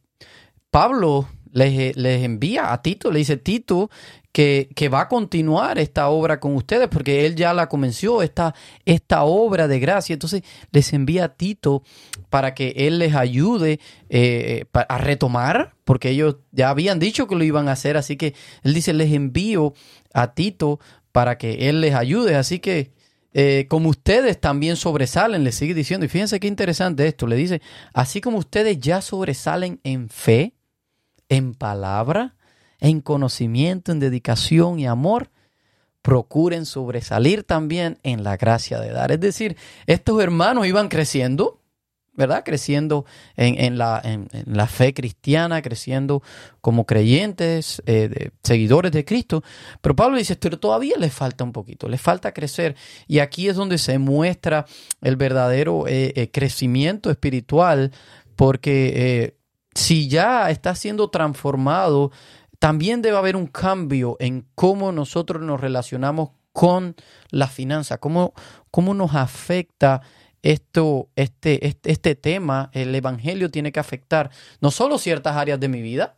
Pablo 0.70 1.28
les, 1.52 1.94
les 1.96 2.24
envía 2.24 2.72
a 2.72 2.80
Tito, 2.80 3.10
le 3.10 3.18
dice 3.18 3.36
Tito 3.36 3.90
que, 4.32 4.88
va 4.92 5.02
a 5.02 5.08
continuar 5.08 5.78
esta 5.78 6.08
obra 6.08 6.40
con 6.40 6.56
ustedes 6.56 6.88
porque 6.88 7.26
él 7.26 7.36
ya 7.36 7.52
la 7.52 7.68
comenzó, 7.68 8.22
esta, 8.22 8.54
esta 8.84 9.24
obra 9.24 9.68
de 9.68 9.78
gracia. 9.78 10.14
Entonces 10.14 10.42
les 10.70 10.92
envía 10.92 11.24
a 11.24 11.34
Tito 11.36 11.82
para 12.30 12.54
que 12.54 12.74
él 12.76 12.98
les 12.98 13.14
ayude 13.14 13.78
eh, 14.08 14.64
a 14.72 14.98
retomar, 14.98 15.74
porque 15.84 16.10
ellos 16.10 16.36
ya 16.50 16.70
habían 16.70 16.98
dicho 16.98 17.28
que 17.28 17.36
lo 17.36 17.44
iban 17.44 17.68
a 17.68 17.72
hacer. 17.72 17.96
Así 17.96 18.16
que 18.16 18.34
él 18.62 18.74
dice, 18.74 18.92
les 18.94 19.12
envío 19.12 19.74
a 20.14 20.34
Tito 20.34 20.80
para 21.12 21.36
que 21.36 21.68
él 21.68 21.82
les 21.82 21.94
ayude. 21.94 22.34
Así 22.36 22.58
que 22.58 22.92
eh, 23.34 23.66
como 23.68 23.90
ustedes 23.90 24.40
también 24.40 24.76
sobresalen, 24.76 25.44
le 25.44 25.52
sigue 25.52 25.74
diciendo, 25.74 26.06
y 26.06 26.08
fíjense 26.08 26.40
qué 26.40 26.48
interesante 26.48 27.06
esto, 27.06 27.26
le 27.26 27.36
dice, 27.36 27.62
así 27.94 28.20
como 28.20 28.38
ustedes 28.38 28.78
ya 28.78 29.00
sobresalen 29.00 29.80
en 29.84 30.08
fe, 30.10 30.54
en 31.28 31.54
palabra, 31.54 32.34
en 32.82 33.00
conocimiento, 33.00 33.92
en 33.92 34.00
dedicación 34.00 34.80
y 34.80 34.86
amor, 34.86 35.30
procuren 36.02 36.66
sobresalir 36.66 37.44
también 37.44 37.98
en 38.02 38.24
la 38.24 38.36
gracia 38.36 38.80
de 38.80 38.90
dar. 38.90 39.12
Es 39.12 39.20
decir, 39.20 39.56
estos 39.86 40.20
hermanos 40.20 40.66
iban 40.66 40.88
creciendo, 40.88 41.60
¿verdad? 42.14 42.42
Creciendo 42.44 43.06
en, 43.36 43.78
la, 43.78 44.66
fe 44.66 44.92
cristiana, 44.94 45.62
creciendo 45.62 46.24
como 46.60 46.84
creyentes, 46.84 47.80
eh, 47.86 48.30
seguidores 48.42 48.90
de 48.90 49.04
Cristo. 49.04 49.44
Pero 49.80 49.94
Pablo 49.94 50.18
dice, 50.18 50.34
pero 50.34 50.58
todavía 50.58 50.96
les 50.98 51.14
falta 51.14 51.44
un 51.44 51.52
poquito, 51.52 51.88
les 51.88 52.00
falta 52.00 52.34
crecer. 52.34 52.74
Y 53.06 53.20
aquí 53.20 53.48
es 53.48 53.54
donde 53.54 53.78
se 53.78 53.98
muestra 53.98 54.66
el 55.00 55.14
verdadero 55.14 55.86
eh, 55.86 56.12
eh, 56.16 56.30
crecimiento 56.32 57.12
espiritual, 57.12 57.92
porque 58.34 59.36
si 59.72 60.08
ya 60.08 60.50
está 60.50 60.74
siendo 60.74 61.08
transformado, 61.10 62.10
también 62.62 63.02
debe 63.02 63.16
haber 63.16 63.34
un 63.34 63.48
cambio 63.48 64.16
en 64.20 64.46
cómo 64.54 64.92
nosotros 64.92 65.42
nos 65.42 65.60
relacionamos 65.60 66.30
con 66.52 66.94
la 67.30 67.48
finanza, 67.48 67.98
cómo, 67.98 68.34
cómo 68.70 68.94
nos 68.94 69.16
afecta 69.16 70.00
esto, 70.42 71.08
este, 71.16 71.66
este, 71.66 71.90
este 71.90 72.14
tema, 72.14 72.70
el 72.72 72.94
Evangelio 72.94 73.50
tiene 73.50 73.72
que 73.72 73.80
afectar 73.80 74.30
no 74.60 74.70
solo 74.70 74.98
ciertas 74.98 75.34
áreas 75.34 75.58
de 75.58 75.66
mi 75.66 75.82
vida, 75.82 76.14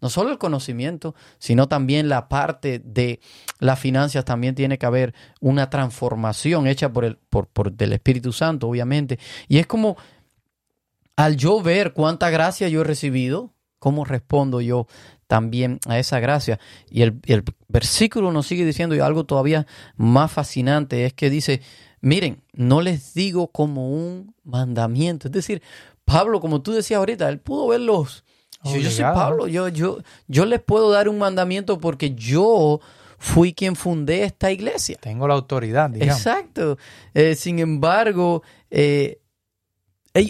no 0.00 0.08
solo 0.08 0.30
el 0.30 0.38
conocimiento, 0.38 1.16
sino 1.40 1.66
también 1.66 2.08
la 2.08 2.28
parte 2.28 2.78
de 2.78 3.18
las 3.58 3.80
finanzas, 3.80 4.24
también 4.24 4.54
tiene 4.54 4.78
que 4.78 4.86
haber 4.86 5.14
una 5.40 5.68
transformación 5.68 6.68
hecha 6.68 6.92
por 6.92 7.06
el, 7.06 7.16
por, 7.16 7.48
por 7.48 7.72
del 7.72 7.92
Espíritu 7.92 8.32
Santo, 8.32 8.68
obviamente. 8.68 9.18
Y 9.48 9.58
es 9.58 9.66
como 9.66 9.96
al 11.16 11.36
yo 11.36 11.60
ver 11.60 11.92
cuánta 11.92 12.30
gracia 12.30 12.68
yo 12.68 12.82
he 12.82 12.84
recibido, 12.84 13.52
cómo 13.80 14.04
respondo 14.04 14.60
yo 14.60 14.86
también 15.28 15.78
a 15.86 15.98
esa 15.98 16.18
gracia. 16.18 16.58
Y 16.90 17.02
el, 17.02 17.20
el 17.26 17.44
versículo 17.68 18.32
nos 18.32 18.48
sigue 18.48 18.64
diciendo 18.64 18.96
y 18.96 19.00
algo 19.00 19.24
todavía 19.24 19.66
más 19.96 20.32
fascinante 20.32 21.04
es 21.04 21.12
que 21.12 21.30
dice, 21.30 21.60
miren, 22.00 22.42
no 22.52 22.80
les 22.80 23.14
digo 23.14 23.48
como 23.48 23.90
un 23.90 24.34
mandamiento. 24.42 25.28
Es 25.28 25.32
decir, 25.32 25.62
Pablo, 26.04 26.40
como 26.40 26.62
tú 26.62 26.72
decías 26.72 26.98
ahorita, 26.98 27.28
él 27.28 27.38
pudo 27.38 27.68
verlos. 27.68 28.24
Yo, 28.64 28.76
yo 28.76 28.90
soy. 28.90 29.04
Pablo, 29.04 29.46
yo, 29.46 29.68
yo, 29.68 29.98
yo 30.26 30.44
les 30.44 30.60
puedo 30.60 30.90
dar 30.90 31.08
un 31.08 31.18
mandamiento 31.18 31.78
porque 31.78 32.14
yo 32.14 32.80
fui 33.18 33.52
quien 33.52 33.76
fundé 33.76 34.24
esta 34.24 34.50
iglesia. 34.50 34.96
Tengo 35.00 35.28
la 35.28 35.34
autoridad, 35.34 35.90
digamos. 35.90 36.16
Exacto. 36.16 36.78
Eh, 37.14 37.34
sin 37.34 37.58
embargo, 37.58 38.42
eh, 38.70 39.20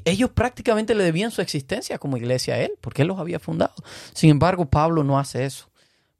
ellos 0.05 0.31
prácticamente 0.31 0.95
le 0.95 1.05
debían 1.05 1.31
su 1.31 1.41
existencia 1.43 1.99
como 1.99 2.17
iglesia 2.17 2.55
a 2.55 2.59
él, 2.59 2.73
porque 2.81 3.03
él 3.03 3.09
los 3.09 3.19
había 3.19 3.39
fundado. 3.39 3.75
Sin 4.15 4.31
embargo, 4.31 4.67
Pablo 4.67 5.05
no 5.05 5.19
hace 5.19 5.45
eso. 5.45 5.69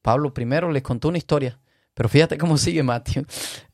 Pablo 0.03 0.33
primero 0.33 0.71
les 0.71 0.83
contó 0.83 1.09
una 1.09 1.19
historia. 1.19 1.59
Pero 1.95 2.09
fíjate 2.09 2.39
cómo 2.39 2.57
sigue 2.59 2.83
Mateo. 2.85 3.25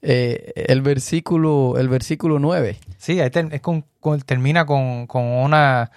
Eh, 0.00 0.52
el 0.68 0.80
versículo, 0.80 1.74
el 1.78 1.88
versículo 1.88 2.38
9. 2.38 2.78
Sí, 2.96 3.20
ahí 3.20 3.30
es 3.50 3.60
con- 3.60 3.84
con- 4.00 4.20
termina 4.22 4.64
con, 4.64 5.06
con 5.06 5.22
una 5.24 5.90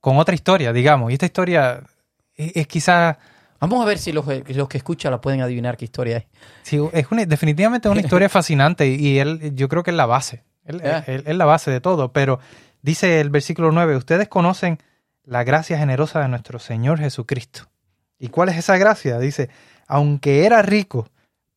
con 0.00 0.18
otra 0.18 0.34
historia, 0.34 0.72
digamos. 0.72 1.10
Y 1.10 1.14
esta 1.14 1.26
historia 1.26 1.82
es, 2.34 2.52
es 2.56 2.66
quizá 2.66 3.18
Vamos 3.58 3.82
a 3.82 3.86
ver 3.88 3.96
si 3.96 4.12
los, 4.12 4.26
los 4.54 4.68
que 4.68 4.76
escuchan 4.76 5.10
la 5.10 5.20
pueden 5.22 5.40
adivinar 5.40 5.78
qué 5.78 5.86
historia 5.86 6.18
es. 6.18 6.24
sí, 6.62 6.78
es 6.92 7.06
una- 7.10 7.24
definitivamente 7.24 7.88
una 7.88 8.00
historia 8.02 8.28
fascinante 8.28 8.86
y 8.86 9.18
él 9.18 9.52
yo 9.54 9.68
creo 9.70 9.82
que 9.82 9.90
es 9.92 9.96
la 9.96 10.04
base. 10.06 10.44
Él- 10.66 10.82
él- 11.06 11.24
es 11.26 11.36
la 11.36 11.46
base 11.46 11.70
de 11.70 11.80
todo. 11.80 12.12
Pero 12.12 12.38
dice 12.86 13.20
el 13.20 13.30
versículo 13.30 13.72
9, 13.72 13.96
ustedes 13.96 14.28
conocen 14.28 14.78
la 15.24 15.42
gracia 15.44 15.76
generosa 15.76 16.20
de 16.20 16.28
nuestro 16.28 16.58
Señor 16.58 16.98
Jesucristo. 17.00 17.62
¿Y 18.18 18.28
cuál 18.28 18.48
es 18.48 18.56
esa 18.56 18.78
gracia? 18.78 19.18
Dice, 19.18 19.50
aunque 19.88 20.46
era 20.46 20.62
rico, 20.62 21.08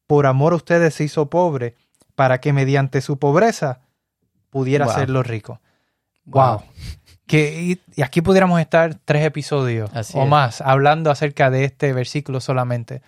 por 0.07 0.25
amor 0.25 0.53
a 0.53 0.57
ustedes 0.57 0.95
se 0.95 1.03
hizo 1.03 1.29
pobre, 1.29 1.75
para 2.15 2.41
que 2.41 2.51
mediante 2.51 2.99
su 3.01 3.17
pobreza 3.19 3.79
pudiera 4.49 4.85
Wow. 4.85 4.93
hacerlo 4.93 5.23
rico. 5.23 5.61
Wow. 6.25 6.63
Que, 7.27 7.61
y, 7.61 7.81
y 7.95 8.01
aquí 8.01 8.21
pudiéramos 8.21 8.59
estar 8.59 8.95
tres 9.05 9.23
episodios 9.23 9.89
Así 9.93 10.17
o 10.17 10.23
es. 10.23 10.27
más 10.29 10.61
hablando 10.61 11.11
acerca 11.11 11.49
de 11.51 11.63
este 11.63 11.93
versículo 11.93 12.41
solamente. 12.41 13.01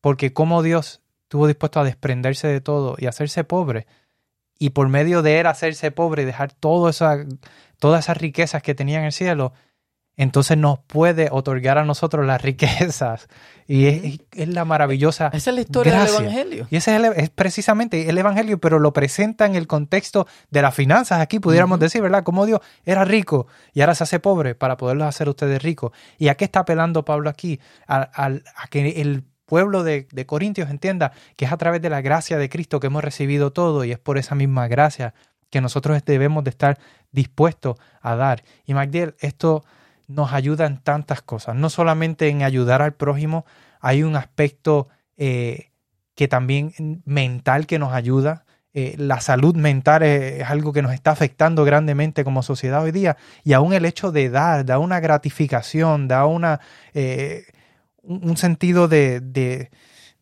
Porque 0.00 0.32
como 0.32 0.62
Dios 0.62 1.00
estuvo 1.22 1.46
dispuesto 1.46 1.78
a 1.80 1.84
desprenderse 1.84 2.48
de 2.48 2.60
todo 2.60 2.96
y 2.98 3.06
hacerse 3.06 3.44
pobre. 3.44 3.86
Y 4.62 4.70
por 4.70 4.88
medio 4.90 5.22
de 5.22 5.40
él 5.40 5.46
hacerse 5.46 5.90
pobre 5.90 6.22
y 6.22 6.26
dejar 6.26 6.52
todo 6.52 6.90
esa, 6.90 7.16
todas 7.78 8.04
esas 8.04 8.18
riquezas 8.18 8.62
que 8.62 8.74
tenía 8.74 8.98
en 8.98 9.06
el 9.06 9.12
cielo, 9.12 9.54
entonces 10.16 10.58
nos 10.58 10.80
puede 10.80 11.28
otorgar 11.32 11.78
a 11.78 11.84
nosotros 11.86 12.26
las 12.26 12.42
riquezas. 12.42 13.26
Y 13.66 13.86
es, 13.86 14.20
es 14.32 14.48
la 14.48 14.66
maravillosa 14.66 15.30
Esa 15.32 15.48
es 15.50 15.54
la 15.54 15.62
historia 15.62 16.04
del 16.04 16.08
Evangelio. 16.24 16.66
y 16.70 16.76
ese 16.76 16.94
es, 16.94 17.02
el- 17.02 17.12
es 17.16 17.30
precisamente 17.30 18.10
el 18.10 18.18
Evangelio, 18.18 18.58
pero 18.58 18.78
lo 18.78 18.92
presenta 18.92 19.46
en 19.46 19.54
el 19.54 19.66
contexto 19.66 20.26
de 20.50 20.60
las 20.60 20.74
finanzas. 20.74 21.20
Aquí 21.20 21.38
pudiéramos 21.38 21.80
decir, 21.80 22.02
¿verdad? 22.02 22.22
Como 22.22 22.44
Dios 22.44 22.60
era 22.84 23.04
rico 23.06 23.46
y 23.72 23.80
ahora 23.80 23.94
se 23.94 24.04
hace 24.04 24.20
pobre 24.20 24.54
para 24.54 24.76
poderlos 24.76 25.06
hacer 25.08 25.26
ustedes 25.28 25.62
ricos. 25.62 25.92
¿Y 26.18 26.28
a 26.28 26.34
qué 26.36 26.44
está 26.44 26.60
apelando 26.60 27.02
Pablo 27.04 27.30
aquí? 27.30 27.60
A 27.86 28.10
que 28.68 29.00
el 29.00 29.24
pueblo 29.50 29.82
de, 29.82 30.06
Corintios 30.26 30.70
entienda 30.70 31.10
que 31.36 31.44
es 31.44 31.50
a 31.50 31.56
través 31.56 31.82
de 31.82 31.90
la 31.90 32.02
gracia 32.02 32.38
de 32.38 32.48
Cristo 32.48 32.78
que 32.78 32.86
hemos 32.86 33.02
recibido 33.02 33.52
todo 33.52 33.84
y 33.84 33.90
es 33.90 33.98
por 33.98 34.16
esa 34.16 34.36
misma 34.36 34.68
gracia 34.68 35.12
que 35.50 35.60
nosotros 35.60 36.00
debemos 36.04 36.44
de 36.44 36.50
estar 36.50 36.78
dispuestos 37.10 37.76
a 38.00 38.14
dar. 38.14 38.44
Y 38.64 38.74
Magdiel, 38.74 39.16
esto 39.18 39.64
nos 40.06 40.32
ayuda 40.32 40.66
en 40.66 40.78
tantas 40.78 41.20
cosas, 41.20 41.56
no 41.56 41.68
solamente 41.68 42.28
en 42.28 42.44
ayudar 42.44 42.80
al 42.80 42.92
prójimo, 42.94 43.44
hay 43.80 44.04
un 44.04 44.14
aspecto 44.14 44.86
eh, 45.16 45.72
que 46.14 46.28
también 46.28 47.02
mental 47.04 47.66
que 47.66 47.80
nos 47.80 47.92
ayuda. 47.92 48.44
Eh, 48.72 48.94
la 48.98 49.20
salud 49.20 49.56
mental 49.56 50.04
es, 50.04 50.42
es 50.42 50.48
algo 50.48 50.72
que 50.72 50.82
nos 50.82 50.92
está 50.92 51.10
afectando 51.10 51.64
grandemente 51.64 52.22
como 52.22 52.44
sociedad 52.44 52.84
hoy 52.84 52.92
día 52.92 53.16
y 53.42 53.52
aún 53.52 53.72
el 53.72 53.84
hecho 53.84 54.12
de 54.12 54.30
dar, 54.30 54.64
da 54.64 54.78
una 54.78 55.00
gratificación, 55.00 56.06
da 56.06 56.24
una, 56.26 56.60
eh, 56.94 57.46
un, 58.02 58.36
sentido 58.36 58.88
de, 58.88 59.20
de, 59.20 59.70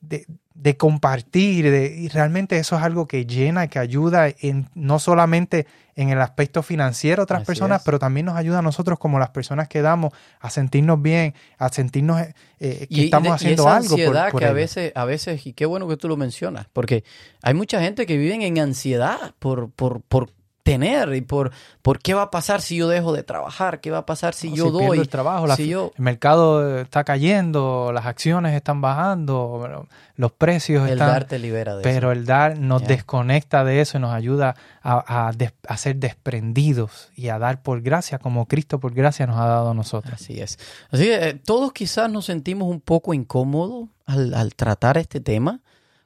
de- 0.00 0.26
de 0.54 0.76
compartir 0.76 1.70
de- 1.70 1.94
y 1.96 2.08
realmente 2.08 2.58
eso 2.58 2.76
es 2.76 2.82
algo 2.82 3.06
que 3.06 3.26
llena, 3.26 3.68
que 3.68 3.78
ayuda 3.78 4.28
en, 4.40 4.68
no 4.74 4.98
solamente 4.98 5.66
en 5.94 6.08
el 6.10 6.20
aspecto 6.20 6.64
financiero 6.64 7.22
a 7.22 7.24
otras 7.24 7.42
Así 7.42 7.46
personas, 7.46 7.80
es. 7.80 7.84
pero 7.84 8.00
también 8.00 8.26
nos 8.26 8.36
ayuda 8.36 8.58
a 8.58 8.62
nosotros 8.62 8.98
como 8.98 9.20
las 9.20 9.30
personas 9.30 9.68
que 9.68 9.82
damos 9.82 10.12
a 10.40 10.50
sentirnos 10.50 11.00
bien, 11.00 11.34
a 11.58 11.68
sentirnos 11.68 12.20
eh, 12.20 12.34
eh, 12.58 12.86
que 12.88 12.94
Y- 12.94 13.00
y 13.02 13.04
estamos 13.04 13.28
y 13.28 13.30
haciendo 13.32 13.62
esa 13.62 13.76
algo 13.76 13.94
ansiedad 13.94 14.30
por 14.32 14.40
que 14.40 14.46
a 14.46 14.52
veces, 14.52 14.92
a 14.96 15.04
veces, 15.04 15.46
y 15.46 15.52
qué 15.52 15.64
bueno 15.64 15.86
que 15.86 15.96
tú 15.96 16.08
lo 16.08 16.16
mencionas, 16.16 16.66
porque 16.72 17.04
hay 17.42 17.54
mucha 17.54 17.80
gente 17.80 18.04
que 18.04 18.16
vive 18.16 18.34
en 18.34 18.58
ansiedad 18.58 19.34
por, 19.38 19.70
por, 19.70 20.00
por 20.02 20.32
tener 20.72 21.14
y 21.14 21.20
por, 21.20 21.50
por 21.82 21.98
qué 22.00 22.14
va 22.14 22.22
a 22.22 22.30
pasar 22.30 22.60
si 22.60 22.76
yo 22.76 22.88
dejo 22.88 23.12
de 23.12 23.22
trabajar, 23.22 23.80
qué 23.80 23.90
va 23.90 23.98
a 23.98 24.06
pasar 24.06 24.34
si 24.34 24.50
No, 24.50 24.56
yo 24.56 24.70
doy, 24.70 24.98
el 24.98 25.08
trabajo, 25.08 25.46
la- 25.46 25.56
si 25.56 25.68
yo 25.68 25.92
el 25.96 26.04
mercado 26.04 26.78
está 26.80 27.04
cayendo, 27.04 27.90
las 27.92 28.06
acciones 28.06 28.54
están 28.54 28.80
bajando, 28.80 29.86
los 30.16 30.32
precios 30.32 30.86
el 30.86 30.94
están... 30.94 31.08
dar 31.08 31.24
te 31.24 31.38
libera 31.38 31.76
de 31.76 31.82
Pero 31.82 32.12
eso. 32.12 32.18
el 32.20 32.26
dar 32.26 32.58
nos 32.58 32.86
desconecta 32.86 33.64
de 33.64 33.80
eso 33.80 33.98
y 33.98 34.00
nos 34.00 34.12
ayuda 34.12 34.56
a, 34.82 35.28
a 35.28 35.32
des- 35.32 35.54
a 35.66 35.76
ser 35.76 35.96
desprendidos 35.96 37.10
y 37.16 37.28
a 37.28 37.38
dar 37.38 37.62
por 37.62 37.80
gracia 37.82 38.18
como 38.18 38.46
Cristo 38.46 38.78
por 38.80 38.92
gracia 38.94 39.26
nos 39.26 39.38
ha 39.38 39.46
dado 39.46 39.70
a 39.70 39.74
nosotros. 39.74 40.14
Así 40.14 40.40
es. 40.40 40.58
Así 40.90 41.04
que 41.04 41.28
eh, 41.28 41.34
todos 41.34 41.72
quizás 41.72 42.10
nos 42.10 42.26
sentimos 42.26 42.68
un 42.68 42.80
poco 42.80 43.14
incómodos 43.14 43.88
al, 44.06 44.34
al 44.34 44.54
tratar 44.54 44.98
este 44.98 45.20
tema, 45.20 45.60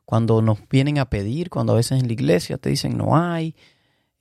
cuando 0.04 0.42
nos 0.42 0.58
vienen 0.68 0.98
a 0.98 1.06
pedir, 1.06 1.48
cuando 1.48 1.72
a 1.72 1.76
veces 1.76 2.00
en 2.00 2.06
la 2.06 2.12
iglesia 2.12 2.58
te 2.58 2.68
dicen 2.68 2.96
no 2.98 3.16
hay, 3.16 3.54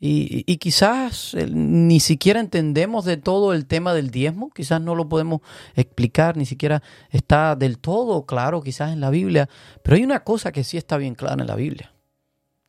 y, 0.04 0.44
y 0.52 0.58
quizás 0.58 1.36
eh, 1.36 1.48
ni 1.48 2.00
siquiera 2.00 2.40
entendemos 2.40 3.06
de 3.06 3.18
todo 3.18 3.54
el 3.54 3.68
tema 3.68 3.94
del 3.94 4.10
diezmo, 4.10 4.50
quizás 4.50 4.82
no 4.82 4.96
lo 4.96 5.08
podemos 5.08 5.42
explicar, 5.76 6.36
ni 6.38 6.48
siquiera 6.48 6.82
está 7.12 7.56
del 7.56 7.78
todo 7.78 8.26
claro 8.26 8.62
quizás 8.62 8.92
en 8.92 9.00
la 9.00 9.12
Biblia, 9.12 9.48
pero 9.84 9.96
hay 9.96 10.04
una 10.04 10.24
cosa 10.24 10.52
que 10.52 10.64
sí 10.64 10.76
está 10.76 10.98
bien 10.98 11.14
clara 11.14 11.40
en 11.44 11.48
la 11.48 11.56
Biblia, 11.56 11.94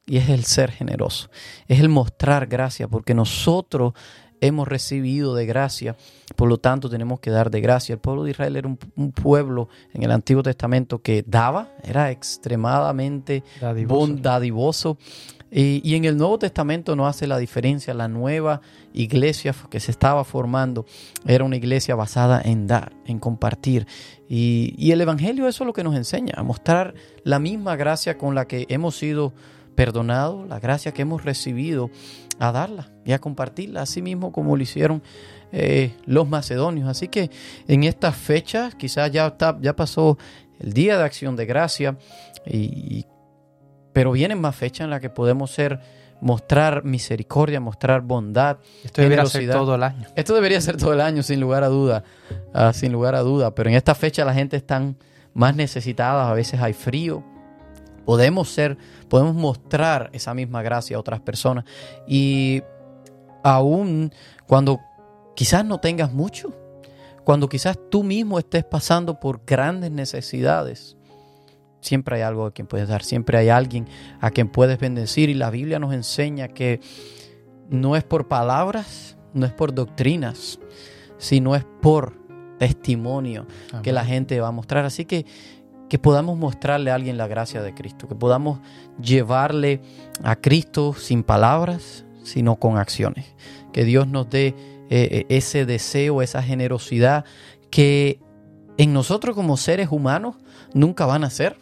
y 0.06 0.18
es 0.18 0.28
el 0.28 0.44
ser 0.44 0.70
generoso, 0.70 1.30
es 1.68 1.80
el 1.80 1.88
mostrar 1.88 2.48
gracia, 2.48 2.86
porque 2.86 3.14
nosotros 3.14 3.94
hemos 4.42 4.68
recibido 4.68 5.34
de 5.34 5.46
gracia, 5.46 5.96
por 6.36 6.50
lo 6.50 6.58
tanto 6.58 6.90
tenemos 6.90 7.20
que 7.20 7.30
dar 7.30 7.50
de 7.50 7.60
gracia. 7.60 7.92
El 7.94 8.00
pueblo 8.00 8.24
de 8.24 8.32
Israel 8.32 8.56
era 8.56 8.66
un, 8.68 8.78
un 8.96 9.12
pueblo 9.12 9.68
en 9.94 10.02
el 10.02 10.10
Antiguo 10.10 10.42
Testamento 10.42 11.00
que 11.00 11.24
daba, 11.26 11.70
era 11.84 12.10
extremadamente 12.10 13.42
Dadivoso. 13.60 14.00
bondadivoso. 14.00 14.98
Y, 15.54 15.94
en 15.94 16.06
el 16.06 16.16
Nuevo 16.16 16.38
Testamento 16.38 16.96
no 16.96 17.06
hace 17.06 17.26
la 17.26 17.36
diferencia. 17.36 17.92
La 17.92 18.08
nueva 18.08 18.62
iglesia 18.94 19.54
que 19.70 19.80
se 19.80 19.90
estaba 19.90 20.24
formando 20.24 20.86
era 21.26 21.44
una 21.44 21.56
iglesia 21.56 21.94
basada 21.94 22.40
en 22.42 22.66
dar, 22.66 22.92
en 23.04 23.18
compartir. 23.18 23.86
Y, 24.30 24.74
y 24.78 24.92
el 24.92 25.00
Evangelio 25.02 25.46
eso 25.46 25.64
es 25.64 25.66
lo 25.66 25.74
que 25.74 25.84
nos 25.84 25.94
enseña, 25.94 26.32
a 26.36 26.42
mostrar 26.42 26.94
la 27.22 27.38
misma 27.38 27.76
gracia 27.76 28.16
con 28.16 28.34
la 28.34 28.46
que 28.46 28.64
hemos 28.70 28.96
sido 28.96 29.34
perdonados, 29.74 30.48
la 30.48 30.58
gracia 30.58 30.92
que 30.92 31.02
hemos 31.02 31.24
recibido, 31.24 31.90
a 32.38 32.50
darla 32.50 32.90
y 33.04 33.12
a 33.12 33.18
compartirla, 33.20 33.82
así 33.82 34.00
mismo 34.00 34.32
como 34.32 34.56
lo 34.56 34.62
hicieron 34.62 35.02
eh, 35.52 35.94
los 36.06 36.26
macedonios. 36.28 36.88
Así 36.88 37.08
que 37.08 37.30
en 37.68 37.84
estas 37.84 38.16
fechas, 38.16 38.74
quizás 38.74 39.10
ya, 39.10 39.36
ya 39.60 39.76
pasó 39.76 40.16
el 40.60 40.72
Día 40.72 40.96
de 40.96 41.04
Acción 41.04 41.36
de 41.36 41.44
Gracia, 41.44 41.98
y- 42.46 43.04
pero 43.92 44.12
vienen 44.12 44.40
más 44.40 44.56
fechas 44.56 44.84
en 44.84 44.90
las 44.90 45.00
que 45.00 45.10
podemos 45.10 45.50
ser, 45.50 45.80
mostrar 46.20 46.84
misericordia, 46.84 47.60
mostrar 47.60 48.00
bondad. 48.00 48.58
Esto 48.84 49.02
debería 49.02 49.26
ser 49.26 49.50
todo 49.50 49.74
el 49.74 49.82
año. 49.82 50.06
Esto 50.14 50.34
debería 50.34 50.60
ser 50.60 50.76
todo 50.76 50.92
el 50.92 51.00
año, 51.00 51.22
sin 51.22 51.40
lugar 51.40 51.64
a 51.64 51.68
duda, 51.68 52.04
ah, 52.54 52.72
sin 52.72 52.92
lugar 52.92 53.14
a 53.14 53.20
duda. 53.20 53.54
Pero 53.54 53.70
en 53.70 53.76
esta 53.76 53.94
fecha 53.94 54.24
la 54.24 54.34
gente 54.34 54.56
está 54.56 54.80
más 55.34 55.56
necesitada, 55.56 56.30
a 56.30 56.34
veces 56.34 56.60
hay 56.60 56.72
frío. 56.72 57.22
Podemos 58.04 58.48
ser, 58.48 58.76
podemos 59.08 59.34
mostrar 59.34 60.10
esa 60.12 60.34
misma 60.34 60.62
gracia 60.62 60.96
a 60.96 61.00
otras 61.00 61.20
personas. 61.20 61.64
Y 62.06 62.62
aún 63.42 64.12
cuando 64.46 64.80
quizás 65.34 65.64
no 65.64 65.78
tengas 65.78 66.12
mucho, 66.12 66.52
cuando 67.24 67.48
quizás 67.48 67.78
tú 67.90 68.02
mismo 68.02 68.38
estés 68.38 68.64
pasando 68.64 69.20
por 69.20 69.42
grandes 69.46 69.90
necesidades, 69.90 70.96
siempre 71.82 72.16
hay 72.16 72.22
algo 72.22 72.46
a 72.46 72.52
quien 72.52 72.66
puedes 72.66 72.88
dar, 72.88 73.04
siempre 73.04 73.36
hay 73.36 73.50
alguien 73.50 73.86
a 74.20 74.30
quien 74.30 74.48
puedes 74.48 74.78
bendecir. 74.78 75.28
Y 75.28 75.34
la 75.34 75.50
Biblia 75.50 75.78
nos 75.78 75.92
enseña 75.92 76.48
que 76.48 76.80
no 77.68 77.96
es 77.96 78.04
por 78.04 78.28
palabras, 78.28 79.18
no 79.34 79.44
es 79.44 79.52
por 79.52 79.74
doctrinas, 79.74 80.58
sino 81.18 81.54
es 81.54 81.64
por 81.82 82.14
testimonio 82.58 83.46
que 83.82 83.92
la 83.92 84.04
gente 84.04 84.40
va 84.40 84.48
a 84.48 84.52
mostrar. 84.52 84.84
Así 84.86 85.04
que 85.04 85.26
que 85.92 85.98
podamos 85.98 86.38
mostrarle 86.38 86.90
a 86.90 86.94
alguien 86.94 87.18
la 87.18 87.26
gracia 87.26 87.60
de 87.60 87.74
Cristo, 87.74 88.08
que 88.08 88.14
podamos 88.14 88.60
llevarle 88.98 89.82
a 90.24 90.36
Cristo 90.36 90.94
sin 90.94 91.22
palabras, 91.22 92.06
sino 92.22 92.56
con 92.56 92.78
acciones. 92.78 93.26
Que 93.74 93.84
Dios 93.84 94.08
nos 94.08 94.30
dé 94.30 94.54
eh, 94.88 95.26
ese 95.28 95.66
deseo, 95.66 96.22
esa 96.22 96.42
generosidad 96.42 97.26
que 97.68 98.20
en 98.78 98.94
nosotros 98.94 99.36
como 99.36 99.58
seres 99.58 99.88
humanos 99.90 100.36
nunca 100.72 101.04
van 101.04 101.24
a 101.24 101.30
ser. 101.30 101.58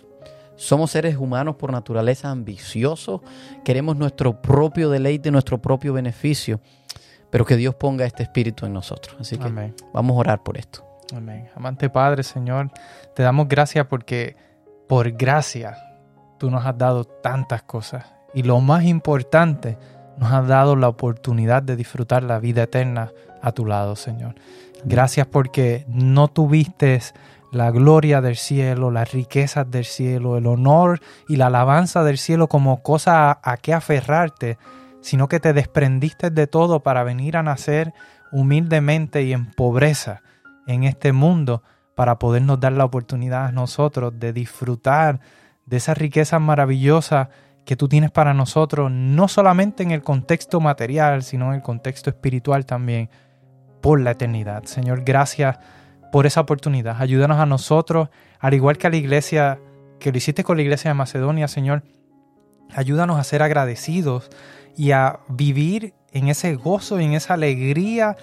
Somos 0.60 0.90
seres 0.90 1.16
humanos 1.16 1.56
por 1.56 1.72
naturaleza 1.72 2.30
ambiciosos, 2.30 3.22
queremos 3.64 3.96
nuestro 3.96 4.42
propio 4.42 4.90
deleite, 4.90 5.30
nuestro 5.30 5.56
propio 5.56 5.94
beneficio, 5.94 6.60
pero 7.30 7.46
que 7.46 7.56
Dios 7.56 7.76
ponga 7.76 8.04
este 8.04 8.24
espíritu 8.24 8.66
en 8.66 8.74
nosotros. 8.74 9.16
Así 9.18 9.38
que 9.38 9.46
Amén. 9.46 9.74
vamos 9.94 10.14
a 10.14 10.20
orar 10.20 10.42
por 10.42 10.58
esto. 10.58 10.84
Amén. 11.16 11.48
Amante 11.56 11.88
Padre, 11.88 12.22
Señor, 12.24 12.70
te 13.14 13.22
damos 13.22 13.48
gracias 13.48 13.86
porque 13.86 14.36
por 14.86 15.10
gracia 15.12 15.78
tú 16.38 16.50
nos 16.50 16.66
has 16.66 16.76
dado 16.76 17.04
tantas 17.04 17.62
cosas. 17.62 18.04
Y 18.34 18.42
lo 18.42 18.60
más 18.60 18.84
importante, 18.84 19.78
nos 20.18 20.30
has 20.30 20.46
dado 20.46 20.76
la 20.76 20.88
oportunidad 20.88 21.62
de 21.62 21.74
disfrutar 21.74 22.22
la 22.22 22.38
vida 22.38 22.64
eterna 22.64 23.12
a 23.40 23.52
tu 23.52 23.64
lado, 23.64 23.96
Señor. 23.96 24.34
Gracias 24.84 25.26
porque 25.26 25.86
no 25.88 26.28
tuviste 26.28 27.00
la 27.52 27.70
gloria 27.70 28.20
del 28.20 28.36
cielo, 28.36 28.90
las 28.90 29.12
riquezas 29.12 29.70
del 29.70 29.84
cielo, 29.84 30.36
el 30.36 30.46
honor 30.46 31.00
y 31.28 31.36
la 31.36 31.46
alabanza 31.46 32.04
del 32.04 32.18
cielo 32.18 32.48
como 32.48 32.82
cosa 32.82 33.40
a, 33.42 33.56
que 33.56 33.74
aferrarte, 33.74 34.58
sino 35.00 35.28
que 35.28 35.40
te 35.40 35.52
desprendiste 35.52 36.30
de 36.30 36.46
todo 36.46 36.80
para 36.80 37.02
venir 37.02 37.36
a 37.36 37.42
nacer 37.42 37.92
humildemente 38.32 39.22
y 39.22 39.32
en 39.32 39.50
pobreza 39.50 40.22
en 40.66 40.84
este 40.84 41.12
mundo 41.12 41.62
para 41.96 42.18
podernos 42.18 42.60
dar 42.60 42.72
la 42.72 42.84
oportunidad 42.84 43.46
a 43.46 43.52
nosotros 43.52 44.12
de 44.18 44.32
disfrutar 44.32 45.20
de 45.66 45.78
esa 45.78 45.94
riqueza 45.94 46.38
maravillosa 46.38 47.30
que 47.64 47.76
tú 47.76 47.88
tienes 47.88 48.10
para 48.10 48.32
nosotros, 48.32 48.90
no 48.90 49.28
solamente 49.28 49.82
en 49.82 49.90
el 49.90 50.02
contexto 50.02 50.60
material, 50.60 51.22
sino 51.22 51.48
en 51.48 51.56
el 51.56 51.62
contexto 51.62 52.10
espiritual 52.10 52.64
también, 52.64 53.10
por 53.80 54.00
la 54.00 54.12
eternidad. 54.12 54.64
Señor, 54.64 55.02
gracias 55.04 55.58
por 56.12 56.26
esa 56.26 56.40
oportunidad. 56.40 56.96
Ayúdanos 57.00 57.38
a 57.38 57.46
nosotros, 57.46 58.08
al 58.38 58.54
igual 58.54 58.78
que 58.78 58.86
a 58.86 58.90
la 58.90 58.96
iglesia, 58.96 59.60
que 59.98 60.12
lo 60.12 60.18
hiciste 60.18 60.44
con 60.44 60.56
la 60.56 60.62
iglesia 60.62 60.90
de 60.90 60.94
Macedonia, 60.94 61.48
Señor, 61.48 61.82
ayúdanos 62.74 63.18
a 63.18 63.24
ser 63.24 63.42
agradecidos 63.42 64.30
y 64.76 64.92
a 64.92 65.20
vivir 65.28 65.94
en 66.12 66.28
ese 66.28 66.54
gozo 66.54 67.00
y 67.00 67.04
en 67.04 67.12
esa 67.12 67.34
alegría 67.34 68.16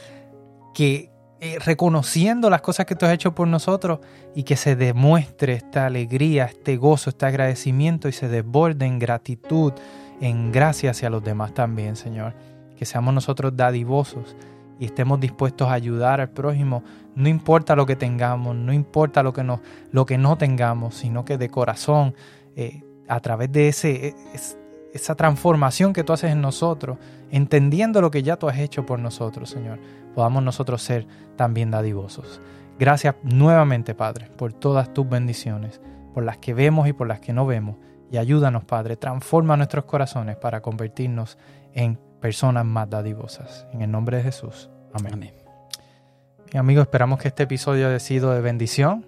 que 0.74 1.12
eh, 1.40 1.60
reconociendo 1.64 2.50
las 2.50 2.62
cosas 2.62 2.88
que 2.88 2.96
tú 2.96 3.06
has 3.06 3.14
hecho 3.14 3.36
por 3.36 3.48
nosotros 3.48 4.00
y 4.34 4.44
que 4.44 4.58
se 4.58 4.76
demuestre 4.76 5.54
esta 5.54 5.86
alegría, 5.86 6.46
este 6.46 6.78
gozo, 6.78 7.12
este 7.12 7.28
agradecimiento 7.28 8.08
y 8.08 8.12
se 8.12 8.28
desborde 8.28 8.86
en 8.86 8.98
gratitud, 8.98 9.74
en 10.20 10.52
gracia 10.52 10.92
hacia 10.92 11.12
los 11.12 11.24
demás 11.24 11.54
también, 11.54 11.96
Señor. 11.96 12.34
Que 12.76 12.86
seamos 12.86 13.14
nosotros 13.14 13.56
dadivosos 13.56 14.36
y 14.80 14.86
estemos 14.86 15.20
dispuestos 15.20 15.68
a 15.68 15.74
ayudar 15.74 16.22
al 16.22 16.30
prójimo, 16.30 16.84
no 17.16 17.30
importa 17.30 17.76
lo 17.76 17.86
que 17.86 17.96
tengamos, 17.96 18.56
no 18.56 18.74
importa 18.74 19.24
lo 19.24 19.34
que 19.34 19.44
no, 19.44 19.62
lo 19.92 20.06
que 20.06 20.18
no 20.18 20.38
tengamos, 20.38 20.96
sino 20.96 21.26
que 21.26 21.38
de 21.38 21.50
corazón, 21.50 22.14
eh, 22.56 22.84
a 23.08 23.20
través 23.20 23.52
de 23.52 23.70
ese, 23.70 24.08
e, 24.10 24.16
esa 24.94 25.16
transformación 25.16 25.94
que 25.94 26.04
tú 26.04 26.14
haces 26.14 26.32
en 26.32 26.42
nosotros, 26.42 26.98
entendiendo 27.32 28.02
lo 28.02 28.12
que 28.12 28.24
ya 28.24 28.38
tú 28.38 28.48
has 28.50 28.60
hecho 28.60 28.86
por 28.86 29.00
nosotros, 29.00 29.50
Señor, 29.50 29.80
podamos 30.14 30.44
nosotros 30.44 30.82
ser 30.82 31.08
también 31.36 31.72
dadivosos. 31.72 32.42
Gracias 32.80 33.16
nuevamente, 33.24 33.96
Padre, 33.96 34.30
por 34.38 34.54
todas 34.54 34.94
tus 34.94 35.10
bendiciones, 35.10 35.82
por 36.14 36.24
las 36.24 36.38
que 36.38 36.54
vemos 36.54 36.88
y 36.88 36.94
por 36.94 37.08
las 37.08 37.20
que 37.20 37.34
no 37.34 37.46
vemos. 37.46 37.78
Y 38.12 38.18
ayúdanos, 38.18 38.64
Padre, 38.64 38.96
transforma 38.96 39.58
nuestros 39.58 39.86
corazones 39.86 40.38
para 40.38 40.62
convertirnos 40.62 41.38
en 41.74 42.00
personas 42.20 42.66
más 42.66 42.90
dadivosas. 42.90 43.68
En 43.74 43.82
el 43.82 43.92
nombre 43.92 44.18
de 44.18 44.24
Jesús. 44.24 44.70
Amén. 44.94 45.14
Amén. 45.14 45.34
Mi 46.54 46.60
amigo, 46.60 46.82
esperamos 46.82 47.20
que 47.20 47.28
este 47.28 47.44
episodio 47.44 47.88
haya 47.88 48.00
sido 48.00 48.32
de 48.32 48.42
bendición. 48.42 49.06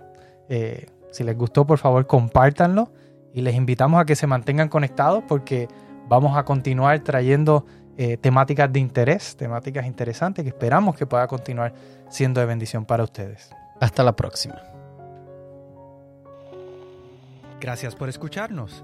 Eh, 0.50 0.88
si 1.12 1.24
les 1.24 1.38
gustó, 1.38 1.66
por 1.66 1.78
favor, 1.78 2.06
compártanlo 2.06 2.92
y 3.34 3.42
les 3.42 3.56
invitamos 3.56 4.02
a 4.02 4.06
que 4.06 4.16
se 4.16 4.28
mantengan 4.28 4.70
conectados 4.70 5.24
porque 5.28 5.68
vamos 6.08 6.38
a 6.38 6.44
continuar 6.44 7.00
trayendo 7.00 7.66
eh, 7.98 8.18
temáticas 8.18 8.72
de 8.72 8.80
interés, 8.80 9.36
temáticas 9.36 9.86
interesantes 9.86 10.44
que 10.44 10.50
esperamos 10.50 10.96
que 10.96 11.06
pueda 11.06 11.28
continuar 11.28 11.74
siendo 12.10 12.40
de 12.40 12.46
bendición 12.46 12.86
para 12.86 13.04
ustedes. 13.04 13.50
Hasta 13.80 14.04
la 14.04 14.16
próxima. 14.16 14.56
Gracias 17.60 17.96
por 17.96 18.10
escucharnos. 18.10 18.84